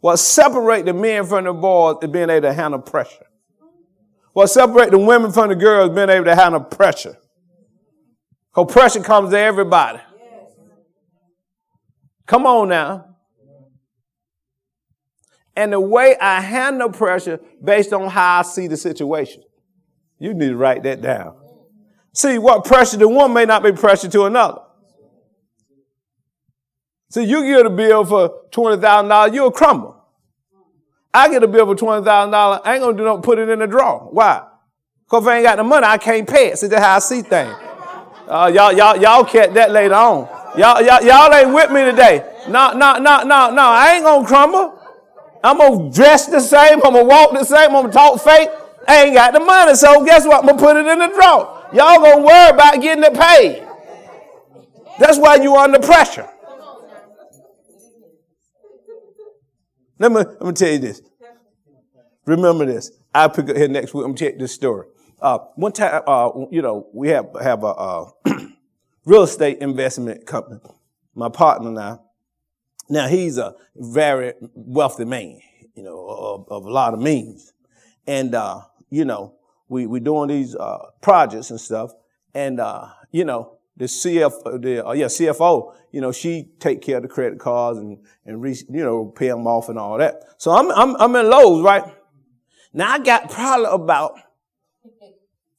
What 0.00 0.18
separate 0.18 0.84
the 0.84 0.92
men 0.92 1.24
from 1.26 1.44
the 1.44 1.52
boys 1.52 1.96
is 2.02 2.10
being 2.10 2.30
able 2.30 2.48
to 2.48 2.52
handle 2.52 2.80
pressure. 2.80 3.26
What 4.32 4.46
separate 4.48 4.90
the 4.90 4.98
women 4.98 5.32
from 5.32 5.48
the 5.48 5.56
girls 5.56 5.90
is 5.90 5.96
being 5.96 6.10
able 6.10 6.26
to 6.26 6.36
handle 6.36 6.60
pressure. 6.60 7.16
Because 8.54 8.72
pressure 8.72 9.02
comes 9.02 9.30
to 9.30 9.38
everybody. 9.38 10.00
Come 12.26 12.46
on 12.46 12.68
now. 12.68 13.16
And 15.56 15.72
the 15.72 15.80
way 15.80 16.16
I 16.20 16.40
handle 16.40 16.90
pressure 16.90 17.40
based 17.62 17.92
on 17.92 18.08
how 18.08 18.38
I 18.38 18.42
see 18.42 18.68
the 18.68 18.76
situation. 18.76 19.42
You 20.20 20.34
need 20.34 20.50
to 20.50 20.56
write 20.56 20.84
that 20.84 21.00
down. 21.00 21.34
See, 22.12 22.38
what 22.38 22.64
pressure 22.64 22.98
to 22.98 23.08
one 23.08 23.32
may 23.32 23.44
not 23.44 23.62
be 23.62 23.72
pressure 23.72 24.08
to 24.08 24.24
another. 24.24 24.60
See, 27.10 27.24
you 27.24 27.42
get 27.42 27.64
a 27.64 27.70
bill 27.70 28.04
for 28.04 28.42
$20,000, 28.50 29.34
you'll 29.34 29.50
crumble. 29.50 29.96
I 31.12 31.30
get 31.30 31.42
a 31.42 31.48
bill 31.48 31.66
for 31.66 31.74
$20,000, 31.74 32.60
I 32.64 32.74
ain't 32.74 32.82
gonna 32.82 32.96
do 32.96 33.04
no 33.04 33.18
put 33.18 33.38
it 33.38 33.48
in 33.48 33.60
the 33.60 33.66
drawer. 33.66 34.08
Why? 34.10 34.46
Because 35.04 35.24
if 35.24 35.28
I 35.28 35.36
ain't 35.36 35.44
got 35.44 35.56
the 35.56 35.64
money, 35.64 35.86
I 35.86 35.96
can't 35.96 36.28
pay 36.28 36.48
it. 36.48 36.58
See, 36.58 36.66
that's 36.66 36.84
how 36.84 36.96
I 36.96 36.98
see 36.98 37.22
things. 37.22 37.54
Uh, 38.28 38.50
y'all, 38.54 38.72
y'all, 38.72 38.94
y'all 38.96 39.24
catch 39.24 39.54
that 39.54 39.70
later 39.70 39.94
on. 39.94 40.28
Y'all, 40.58 40.82
y'all, 40.82 41.02
y'all 41.02 41.32
ain't 41.32 41.54
with 41.54 41.70
me 41.70 41.84
today. 41.84 42.30
No, 42.46 42.72
no, 42.72 42.98
no, 42.98 43.22
no, 43.22 43.50
no. 43.50 43.62
I 43.62 43.94
ain't 43.94 44.04
gonna 44.04 44.26
crumble. 44.26 44.78
I'm 45.42 45.56
gonna 45.56 45.90
dress 45.90 46.26
the 46.26 46.40
same. 46.40 46.74
I'm 46.74 46.92
gonna 46.92 47.04
walk 47.04 47.32
the 47.32 47.44
same. 47.44 47.70
I'm 47.74 47.82
gonna 47.82 47.92
talk 47.92 48.20
fake. 48.20 48.50
I 48.86 49.04
ain't 49.04 49.14
got 49.14 49.32
the 49.32 49.40
money, 49.40 49.74
so 49.74 50.04
guess 50.04 50.26
what? 50.26 50.40
I'm 50.40 50.46
gonna 50.46 50.58
put 50.58 50.76
it 50.76 50.86
in 50.86 50.98
the 50.98 51.08
drawer. 51.08 51.68
Y'all 51.72 52.00
gonna 52.02 52.22
worry 52.22 52.50
about 52.50 52.80
getting 52.82 53.04
it 53.04 53.14
paid. 53.14 53.66
That's 54.98 55.18
why 55.18 55.36
you 55.36 55.56
under 55.56 55.78
pressure. 55.78 56.28
Let 59.98 60.12
me, 60.12 60.18
let 60.18 60.42
me 60.42 60.52
tell 60.52 60.70
you 60.70 60.78
this. 60.78 61.02
Remember 62.24 62.66
this. 62.66 62.92
I'll 63.14 63.30
pick 63.30 63.48
up 63.48 63.56
here 63.56 63.68
next 63.68 63.94
week. 63.94 64.04
I'm 64.04 64.14
gonna 64.14 64.18
check 64.18 64.38
this 64.38 64.52
story. 64.52 64.86
Uh, 65.20 65.38
one 65.56 65.72
time, 65.72 66.02
uh, 66.06 66.30
you 66.50 66.62
know, 66.62 66.86
we 66.92 67.08
have 67.08 67.28
have 67.40 67.64
a 67.64 67.68
uh, 67.68 68.10
real 69.04 69.22
estate 69.22 69.58
investment 69.58 70.26
company. 70.26 70.60
My 71.14 71.28
partner 71.28 71.70
now. 71.70 72.04
Now 72.90 73.08
he's 73.08 73.38
a 73.38 73.54
very 73.74 74.34
wealthy 74.54 75.04
man, 75.04 75.40
you 75.74 75.82
know, 75.82 76.06
of, 76.06 76.46
of 76.48 76.64
a 76.64 76.70
lot 76.70 76.94
of 76.94 77.00
means, 77.00 77.52
and 78.06 78.34
uh, 78.34 78.60
you 78.90 79.04
know, 79.04 79.34
we 79.68 79.86
we 79.86 80.00
doing 80.00 80.28
these 80.28 80.54
uh, 80.54 80.78
projects 81.02 81.50
and 81.50 81.60
stuff, 81.60 81.90
and 82.34 82.60
uh, 82.60 82.88
you 83.10 83.24
know, 83.24 83.57
the 83.78 83.84
CF, 83.84 84.60
the 84.60 84.86
uh, 84.86 84.92
yeah 84.92 85.06
CFO, 85.06 85.72
you 85.92 86.00
know, 86.00 86.10
she 86.10 86.50
take 86.58 86.82
care 86.82 86.96
of 86.96 87.02
the 87.02 87.08
credit 87.08 87.38
cards 87.38 87.78
and 87.78 87.98
and 88.26 88.42
re, 88.42 88.56
you 88.68 88.82
know 88.82 89.06
pay 89.06 89.28
them 89.28 89.46
off 89.46 89.68
and 89.68 89.78
all 89.78 89.96
that. 89.98 90.22
So 90.36 90.50
I'm 90.50 90.70
I'm 90.72 90.96
I'm 90.96 91.14
in 91.16 91.30
Lowe's, 91.30 91.62
right? 91.62 91.84
Now 92.72 92.92
I 92.92 92.98
got 92.98 93.30
probably 93.30 93.66
about 93.66 94.18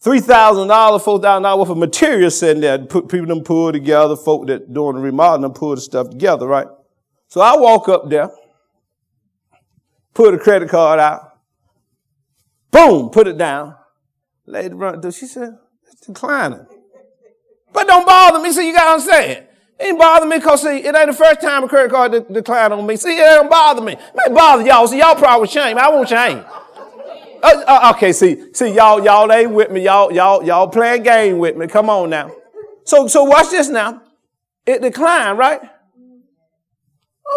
three 0.02 0.20
thousand 0.20 0.68
dollars, 0.68 1.02
four 1.02 1.20
thousand 1.20 1.44
dollars 1.44 1.70
worth 1.70 1.72
of 1.72 1.78
material 1.78 2.30
sitting 2.30 2.62
there. 2.62 2.78
Put 2.78 3.08
people 3.08 3.28
them 3.28 3.42
pull 3.44 3.72
together, 3.72 4.18
folk 4.18 4.48
that 4.48 4.74
doing 4.74 4.96
the 4.96 5.02
remodeling 5.02 5.44
them 5.44 5.54
pull 5.54 5.76
the 5.76 5.82
stuff 5.82 6.10
together, 6.10 6.46
right? 6.46 6.68
So 7.30 7.40
I 7.40 7.56
walk 7.56 7.88
up 7.88 8.10
there, 8.10 8.30
pull 10.14 10.32
the 10.32 10.38
credit 10.38 10.70
card 10.70 11.00
out, 11.00 11.40
boom, 12.70 13.12
put 13.12 13.28
it 13.28 13.38
down. 13.38 13.76
Lady 14.46 14.74
run, 14.74 15.00
she 15.12 15.26
said, 15.28 15.58
it's 15.92 16.02
declining. 16.02 16.66
But 17.72 17.88
don't 17.88 18.06
bother 18.06 18.40
me. 18.40 18.52
See, 18.52 18.68
you 18.68 18.74
got 18.74 18.86
to 18.86 18.90
understand. 18.92 19.46
It 19.80 19.86
ain't 19.86 20.00
bother 20.00 20.26
me 20.26 20.38
because, 20.38 20.64
see, 20.64 20.78
it 20.78 20.96
ain't 20.96 21.08
the 21.08 21.14
first 21.14 21.42
time 21.42 21.64
a 21.64 21.68
credit 21.68 21.92
card 21.92 22.12
de- 22.12 22.22
declined 22.22 22.74
on 22.74 22.86
me. 22.86 22.98
See, 22.98 23.16
it 23.16 23.22
don't 23.22 23.50
bother 23.50 23.82
me. 23.82 23.94
It 23.94 24.00
may 24.16 24.34
bother 24.34 24.64
y'all. 24.64 24.88
See, 24.88 24.98
y'all 25.00 25.16
probably 25.16 25.48
shame. 25.48 25.78
I 25.78 25.90
won't 25.90 26.10
shame. 26.10 26.44
Uh, 27.42 27.64
uh, 27.66 27.94
okay, 27.96 28.12
see, 28.12 28.54
see, 28.54 28.74
y'all, 28.74 29.04
y'all 29.04 29.32
ain't 29.32 29.52
with 29.52 29.72
me. 29.72 29.86
Y'all, 29.86 30.12
y'all, 30.12 30.44
y'all 30.44 30.68
playing 30.68 31.04
game 31.04 31.38
with 31.38 31.56
me. 31.56 31.68
Come 31.68 31.90
on 31.90 32.10
now. 32.10 32.32
So, 32.84 33.08
so 33.08 33.24
watch 33.24 33.50
this 33.52 33.70
now. 33.70 34.02
It 34.66 34.82
declined, 34.82 35.38
right? 35.38 35.62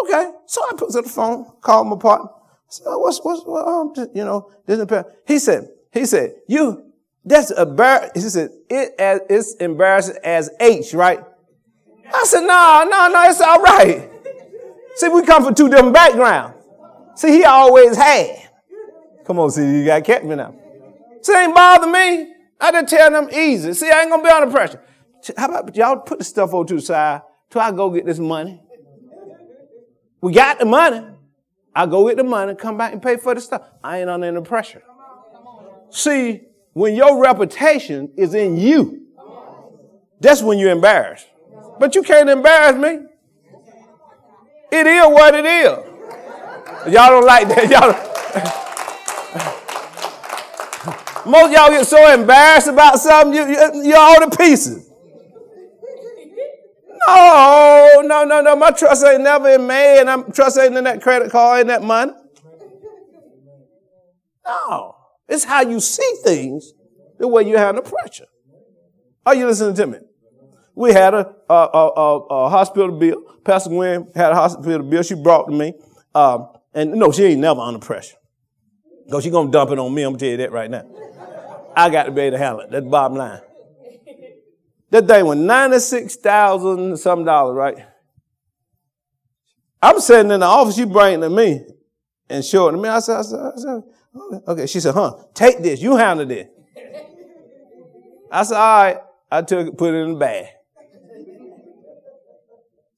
Okay. 0.01 0.31
So 0.47 0.61
I 0.69 0.73
put 0.75 0.91
to 0.91 1.01
the 1.01 1.09
phone, 1.09 1.45
called 1.61 1.87
my 1.87 1.95
partner. 1.95 2.29
I 2.29 2.69
said, 2.69 2.83
what's, 2.87 3.19
what's, 3.23 3.43
what, 3.45 3.67
um, 3.67 3.93
you 4.13 4.25
know, 4.25 4.51
this 4.65 4.79
is 4.79 5.05
He 5.25 5.39
said, 5.39 5.69
he 5.91 6.05
said, 6.05 6.33
you, 6.47 6.92
that's 7.25 7.51
a 7.55 7.65
bar. 7.65 8.11
He 8.13 8.21
said, 8.21 8.49
it 8.69 8.95
as, 8.99 9.21
it's 9.29 9.55
embarrassing 9.55 10.17
as 10.23 10.49
H, 10.59 10.93
right? 10.93 11.19
I 12.13 12.23
said, 12.25 12.41
no, 12.41 12.85
no, 12.89 13.07
no, 13.07 13.29
it's 13.29 13.41
all 13.41 13.61
right. 13.61 14.09
See, 14.95 15.09
we 15.09 15.23
come 15.23 15.43
from 15.43 15.55
two 15.55 15.69
different 15.69 15.93
backgrounds. 15.93 16.57
See, 17.15 17.31
he 17.31 17.43
always 17.43 17.95
had. 17.95 18.49
Come 19.25 19.39
on, 19.39 19.51
see, 19.51 19.61
you 19.61 19.85
got 19.85 20.03
kept 20.03 20.25
me 20.25 20.35
now. 20.35 20.53
See, 21.21 21.31
it 21.31 21.37
ain't 21.37 21.55
bother 21.55 21.87
me. 21.87 22.33
I 22.59 22.71
just 22.71 22.87
tell 22.89 23.11
them 23.11 23.29
easy. 23.33 23.73
See, 23.73 23.89
I 23.89 24.01
ain't 24.01 24.09
gonna 24.09 24.23
be 24.23 24.29
under 24.29 24.51
pressure. 24.51 24.81
How 25.37 25.45
about 25.45 25.75
y'all 25.75 25.97
put 26.01 26.19
the 26.19 26.25
stuff 26.25 26.53
over 26.53 26.67
to 26.67 26.75
the 26.75 26.81
side 26.81 27.21
till 27.49 27.61
I 27.61 27.71
go 27.71 27.89
get 27.89 28.05
this 28.05 28.19
money? 28.19 28.61
We 30.21 30.33
got 30.33 30.59
the 30.59 30.65
money. 30.65 31.05
I 31.75 31.85
go 31.85 32.07
get 32.07 32.17
the 32.17 32.23
money, 32.23 32.53
come 32.55 32.77
back 32.77 32.93
and 32.93 33.01
pay 33.01 33.17
for 33.17 33.33
the 33.33 33.41
stuff. 33.41 33.63
I 33.83 33.99
ain't 33.99 34.09
under 34.09 34.27
any 34.27 34.41
pressure. 34.41 34.83
See, 35.89 36.41
when 36.73 36.95
your 36.95 37.21
reputation 37.21 38.11
is 38.17 38.33
in 38.33 38.57
you, 38.57 39.07
that's 40.19 40.41
when 40.41 40.57
you're 40.57 40.71
embarrassed. 40.71 41.27
But 41.79 41.95
you 41.95 42.03
can't 42.03 42.29
embarrass 42.29 42.75
me. 42.77 43.07
It 44.71 44.87
is 44.87 45.05
what 45.05 45.35
it 45.35 45.45
is. 45.45 46.93
Y'all 46.93 47.09
don't 47.09 47.25
like 47.25 47.47
that. 47.49 47.69
Y'all. 47.69 48.09
Most 51.25 51.53
y'all 51.53 51.69
get 51.69 51.87
so 51.87 52.13
embarrassed 52.13 52.67
about 52.67 52.99
something, 52.99 53.33
you, 53.33 53.47
you, 53.47 53.83
you're 53.83 53.97
all 53.97 54.29
to 54.29 54.37
pieces. 54.37 54.89
No, 57.07 58.01
no, 58.03 58.25
no, 58.25 58.41
no. 58.41 58.55
My 58.55 58.71
trust 58.71 59.05
ain't 59.05 59.21
never 59.21 59.49
in 59.49 59.65
man. 59.65 60.09
I'm 60.09 60.31
trust 60.31 60.57
ain't 60.57 60.75
in 60.75 60.83
that 60.83 61.01
credit 61.01 61.31
card, 61.31 61.61
in 61.61 61.67
that 61.67 61.81
money. 61.81 62.13
No. 64.45 64.95
It's 65.27 65.43
how 65.43 65.61
you 65.61 65.79
see 65.79 66.17
things, 66.23 66.73
the 67.19 67.27
way 67.27 67.43
you 67.43 67.57
handle 67.57 67.83
pressure. 67.83 68.25
Are 69.25 69.35
you 69.35 69.45
listening 69.45 69.75
to 69.75 69.87
me? 69.87 69.97
We 70.75 70.91
had 70.91 71.13
a, 71.13 71.33
a, 71.49 71.53
a, 71.53 72.17
a 72.19 72.49
hospital 72.49 72.91
bill. 72.97 73.23
Pastor 73.45 73.69
Gwen 73.69 74.11
had 74.15 74.31
a 74.31 74.35
hospital 74.35 74.83
bill. 74.83 75.03
She 75.03 75.15
brought 75.15 75.45
to 75.45 75.53
me. 75.53 75.73
Um, 76.15 76.49
and 76.73 76.93
no, 76.93 77.11
she 77.11 77.23
ain't 77.23 77.41
never 77.41 77.61
under 77.61 77.79
pressure. 77.79 78.17
Because 79.05 79.23
she 79.23 79.29
going 79.29 79.47
to 79.47 79.51
dump 79.51 79.71
it 79.71 79.79
on 79.79 79.93
me. 79.93 80.03
I'm 80.03 80.11
going 80.11 80.19
to 80.19 80.25
tell 80.25 80.31
you 80.31 80.37
that 80.37 80.51
right 80.51 80.69
now. 80.69 80.85
I 81.75 81.89
got 81.89 82.03
to 82.03 82.11
be 82.11 82.21
able 82.21 82.37
to 82.37 82.43
handle 82.43 82.61
it. 82.61 82.71
That's 82.71 82.85
bottom 82.85 83.17
line. 83.17 83.41
That 84.89 85.07
thing 85.07 85.25
was 85.25 85.37
96,000 85.37 86.97
some 86.97 87.25
dollars, 87.25 87.55
right? 87.55 87.85
I'm 89.81 89.99
sitting 89.99 90.31
in 90.31 90.39
the 90.39 90.45
office, 90.45 90.75
she 90.75 90.85
bring 90.85 91.21
to 91.21 91.29
me 91.29 91.65
and 92.29 92.45
show 92.45 92.69
it 92.69 92.73
to 92.73 92.77
me. 92.77 92.89
I 92.89 92.99
said, 92.99 93.17
I 93.17 93.21
said, 93.23 93.39
I 93.39 93.51
said, 93.57 93.81
okay. 94.47 94.67
She 94.67 94.79
said, 94.79 94.93
huh, 94.93 95.15
take 95.33 95.59
this. 95.59 95.81
You 95.81 95.95
handle 95.95 96.29
it. 96.29 96.51
I 98.31 98.43
said, 98.43 98.57
all 98.57 98.83
right. 98.83 98.97
I 99.31 99.41
took 99.41 99.67
it, 99.67 99.77
put 99.77 99.93
it 99.93 99.97
in 99.97 100.13
the 100.13 100.19
bag. 100.19 100.47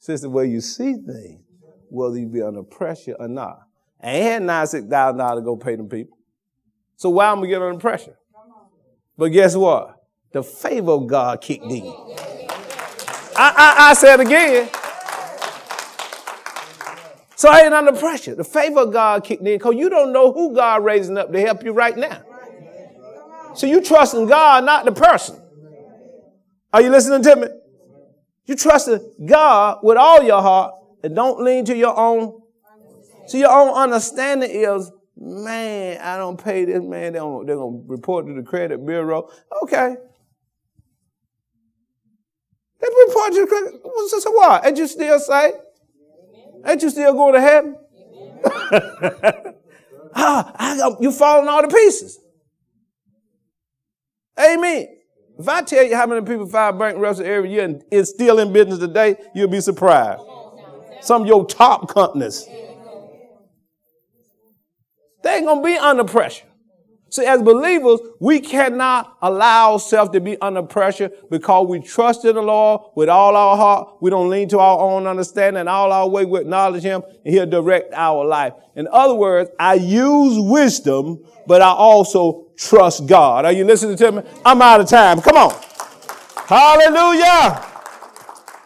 The 0.05 0.29
way 0.29 0.45
you 0.47 0.61
see 0.61 0.93
things, 0.93 1.41
whether 1.89 2.19
you 2.19 2.27
be 2.27 2.41
under 2.41 2.61
pressure 2.61 3.15
or 3.17 3.27
not. 3.27 3.61
I 4.03 4.11
ain't 4.11 4.23
had 4.23 4.43
nine, 4.43 4.67
six 4.67 4.85
thousand 4.85 5.17
dollars 5.17 5.41
to 5.41 5.45
go 5.45 5.55
pay 5.55 5.75
them 5.75 5.89
people. 5.89 6.17
So 6.95 7.09
why 7.09 7.31
am 7.31 7.39
I 7.43 7.47
getting 7.47 7.63
under 7.63 7.79
pressure? 7.79 8.17
But 9.17 9.29
guess 9.29 9.55
what? 9.55 9.95
the 10.35 10.43
favor 10.43 10.91
of 10.91 11.07
God 11.07 11.39
kicked 11.39 11.63
in. 11.63 11.85
I, 13.37 13.53
I, 13.55 13.75
I 13.89 13.93
said 13.93 14.19
again. 14.19 14.69
So 17.35 17.49
I 17.49 17.61
ain't 17.61 17.73
under 17.73 17.91
pressure. 17.91 18.33
The 18.33 18.43
favor 18.43 18.81
of 18.81 18.93
God 18.93 19.23
kicked 19.23 19.41
in 19.41 19.57
because 19.57 19.75
you 19.75 19.89
don't 19.89 20.13
know 20.13 20.31
who 20.31 20.55
God 20.55 20.83
raising 20.83 21.17
up 21.17 21.31
to 21.31 21.39
help 21.41 21.63
you 21.63 21.73
right 21.73 21.97
now. 21.97 22.23
So 23.55 23.67
you 23.67 23.81
trusting 23.81 24.27
God, 24.27 24.65
not 24.65 24.85
the 24.85 24.91
person. 24.91 25.41
Are 26.73 26.81
you 26.81 26.89
listening 26.89 27.23
to 27.23 27.35
me? 27.35 27.47
You 28.45 28.55
trusting 28.55 29.15
God 29.25 29.79
with 29.83 29.97
all 29.97 30.23
your 30.23 30.41
heart 30.41 30.73
and 31.03 31.15
don't 31.15 31.41
lean 31.41 31.65
to 31.65 31.75
your 31.75 31.97
own. 31.97 32.41
So 33.27 33.37
your 33.37 33.51
own 33.51 33.69
understanding 33.69 34.49
is, 34.51 34.91
man, 35.17 35.99
I 36.01 36.17
don't 36.17 36.41
pay 36.41 36.65
this 36.65 36.83
man. 36.83 37.13
They're 37.13 37.21
gonna, 37.21 37.45
they're 37.45 37.55
gonna 37.55 37.81
report 37.85 38.27
to 38.27 38.33
the 38.33 38.43
credit 38.43 38.85
bureau. 38.85 39.29
Okay. 39.63 39.95
They 42.81 42.87
report 43.07 43.33
to 43.33 43.41
the 43.41 43.47
credit. 43.47 44.21
So 44.21 44.31
what? 44.31 44.65
And 44.65 44.77
you 44.77 44.87
still 44.87 45.19
say? 45.19 45.53
Ain't 46.65 46.81
you 46.81 46.89
still 46.89 47.13
going 47.13 47.33
to 47.35 47.41
heaven? 47.41 47.77
ah, 50.15 50.75
got, 50.77 51.01
you 51.01 51.11
falling 51.11 51.47
all 51.47 51.61
to 51.61 51.67
pieces. 51.67 52.19
Amen. 54.39 54.87
If 55.37 55.47
I 55.47 55.61
tell 55.61 55.83
you 55.83 55.95
how 55.95 56.05
many 56.05 56.25
people 56.25 56.47
file 56.47 56.73
bankruptcy 56.73 57.25
every 57.25 57.51
year 57.51 57.65
and 57.65 57.83
is 57.91 58.09
still 58.09 58.39
in 58.39 58.53
business 58.53 58.79
today, 58.79 59.15
you'll 59.33 59.49
be 59.49 59.61
surprised. 59.61 60.21
Some 61.01 61.23
of 61.23 61.27
your 61.27 61.45
top 61.45 61.89
companies. 61.89 62.45
They 65.23 65.37
ain't 65.37 65.45
gonna 65.45 65.61
be 65.61 65.75
under 65.75 66.03
pressure. 66.03 66.45
See, 67.09 67.25
as 67.25 67.41
believers, 67.41 67.99
we 68.19 68.39
cannot 68.39 69.17
allow 69.21 69.73
ourselves 69.73 70.11
to 70.11 70.19
be 70.19 70.39
under 70.41 70.63
pressure 70.63 71.11
because 71.29 71.67
we 71.67 71.79
trust 71.79 72.25
in 72.25 72.35
the 72.35 72.41
Lord 72.41 72.81
with 72.95 73.09
all 73.09 73.35
our 73.35 73.55
heart. 73.55 73.97
We 74.01 74.09
don't 74.09 74.29
lean 74.29 74.49
to 74.49 74.59
our 74.59 74.79
own 74.79 75.07
understanding 75.07 75.61
and 75.61 75.69
all 75.69 75.93
our 75.93 76.09
way 76.09 76.25
we 76.25 76.41
acknowledge 76.41 76.83
Him 76.83 77.03
and 77.23 77.33
He'll 77.33 77.45
direct 77.45 77.93
our 77.93 78.25
life. 78.25 78.53
In 78.75 78.87
other 78.91 79.13
words, 79.13 79.49
I 79.59 79.75
use 79.75 80.37
wisdom, 80.39 81.23
but 81.47 81.61
I 81.61 81.69
also 81.69 82.47
trust 82.57 83.05
God. 83.07 83.45
Are 83.45 83.51
you 83.53 83.65
listening 83.65 83.97
to 83.97 84.11
me? 84.11 84.21
I'm 84.45 84.61
out 84.61 84.81
of 84.81 84.89
time. 84.89 85.21
Come 85.21 85.37
on. 85.37 85.55
Hallelujah. 86.47 87.65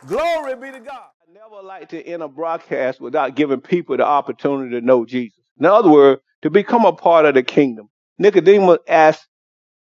Glory 0.07 0.55
be 0.55 0.71
to 0.71 0.79
God. 0.79 1.09
I 1.27 1.33
never 1.33 1.61
like 1.61 1.89
to 1.89 2.01
end 2.03 2.23
a 2.23 2.27
broadcast 2.27 2.99
without 2.99 3.35
giving 3.35 3.61
people 3.61 3.95
the 3.97 4.05
opportunity 4.05 4.71
to 4.71 4.81
know 4.81 5.05
Jesus. 5.05 5.39
In 5.59 5.65
other 5.65 5.89
words, 5.89 6.21
to 6.41 6.49
become 6.49 6.85
a 6.85 6.93
part 6.93 7.25
of 7.25 7.35
the 7.35 7.43
kingdom. 7.43 7.89
Nicodemus 8.19 8.79
asked 8.87 9.25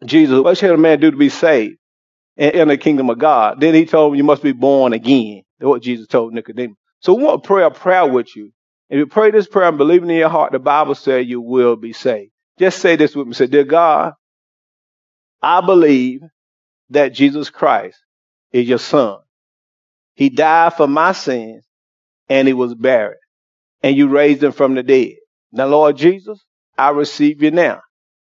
Jesus, 0.05 0.41
What 0.41 0.57
should 0.57 0.71
a 0.71 0.79
man 0.79 1.01
do 1.01 1.11
to 1.11 1.17
be 1.17 1.29
saved 1.29 1.77
and 2.37 2.55
in 2.55 2.69
the 2.69 2.79
kingdom 2.79 3.11
of 3.11 3.19
God? 3.19 3.61
Then 3.61 3.75
he 3.75 3.85
told 3.85 4.13
him, 4.13 4.19
You 4.19 4.25
must 4.25 4.43
be 4.43 4.53
born 4.53 4.93
again. 4.93 5.43
That's 5.59 5.69
what 5.69 5.83
Jesus 5.83 6.07
told 6.07 6.33
Nicodemus. 6.33 6.77
So 7.01 7.15
we 7.15 7.25
want 7.25 7.43
to 7.43 7.47
pray 7.47 7.65
a 7.65 7.71
prayer 7.71 8.07
with 8.07 8.35
you. 8.37 8.53
If 8.89 8.99
you 8.99 9.07
pray 9.07 9.31
this 9.31 9.49
prayer 9.49 9.69
and 9.69 9.79
believe 9.79 10.03
in 10.03 10.11
your 10.11 10.29
heart, 10.29 10.53
the 10.53 10.59
Bible 10.59 10.95
says 10.95 11.27
you 11.27 11.41
will 11.41 11.77
be 11.77 11.93
saved. 11.93 12.31
Just 12.59 12.79
say 12.79 12.97
this 12.97 13.17
with 13.17 13.27
me. 13.27 13.35
Say, 13.35 13.47
Dear 13.49 13.65
God, 13.65 14.13
I 15.43 15.61
believe 15.61 16.21
that 16.91 17.15
Jesus 17.15 17.51
Christ 17.51 17.99
is 18.53 18.69
your 18.69 18.79
son. 18.79 19.19
He 20.15 20.29
died 20.29 20.75
for 20.75 20.87
my 20.87 21.13
sins 21.13 21.65
and 22.29 22.47
he 22.47 22.55
was 22.55 22.75
buried 22.75 23.19
and 23.83 23.97
you 23.97 24.09
raised 24.09 24.43
him 24.43 24.53
from 24.53 24.75
the 24.75 24.83
dead. 24.83 25.15
Now, 25.51 25.67
Lord 25.67 25.97
Jesus, 25.97 26.39
I 26.79 26.91
receive 26.91 27.43
you 27.43 27.51
now 27.51 27.81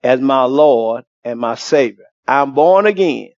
as 0.06 0.20
my 0.20 0.44
Lord 0.44 1.04
and 1.24 1.38
my 1.40 1.56
Savior. 1.56 2.04
I'm 2.26 2.54
born 2.54 2.86
again. 2.86 3.30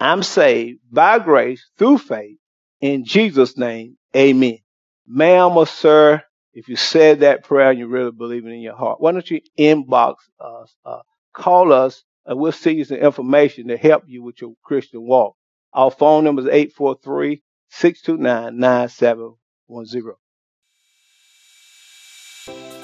I'm 0.00 0.22
saved 0.22 0.80
by 0.90 1.18
grace 1.18 1.64
through 1.78 1.98
faith. 1.98 2.38
In 2.80 3.04
Jesus' 3.04 3.56
name, 3.56 3.96
amen. 4.16 4.58
Ma'am 5.06 5.56
or 5.56 5.66
sir, 5.66 6.22
if 6.52 6.68
you 6.68 6.76
said 6.76 7.20
that 7.20 7.44
prayer 7.44 7.70
and 7.70 7.78
you 7.78 7.86
really 7.86 8.10
believe 8.10 8.46
it 8.46 8.50
in 8.50 8.60
your 8.60 8.76
heart, 8.76 9.00
why 9.00 9.12
don't 9.12 9.30
you 9.30 9.40
inbox 9.58 10.16
us, 10.40 10.74
uh, 10.84 11.00
call 11.32 11.72
us, 11.72 12.04
and 12.26 12.38
we'll 12.38 12.52
send 12.52 12.78
you 12.78 12.84
some 12.84 12.98
information 12.98 13.68
to 13.68 13.76
help 13.76 14.04
you 14.06 14.22
with 14.22 14.40
your 14.40 14.54
Christian 14.62 15.02
walk. 15.02 15.34
Our 15.72 15.90
phone 15.90 16.24
number 16.24 16.42
is 16.42 16.48
843 16.48 17.42
629 17.70 18.58
9710. 18.58 20.14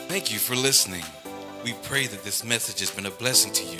Thank 0.09 0.33
you 0.33 0.39
for 0.39 0.55
listening. 0.55 1.03
We 1.65 1.73
pray 1.85 2.07
that 2.07 2.25
this 2.25 2.45
message 2.45 2.81
has 2.81 2.91
been 2.91 3.07
a 3.07 3.11
blessing 3.11 3.51
to 3.55 3.65
you 3.65 3.79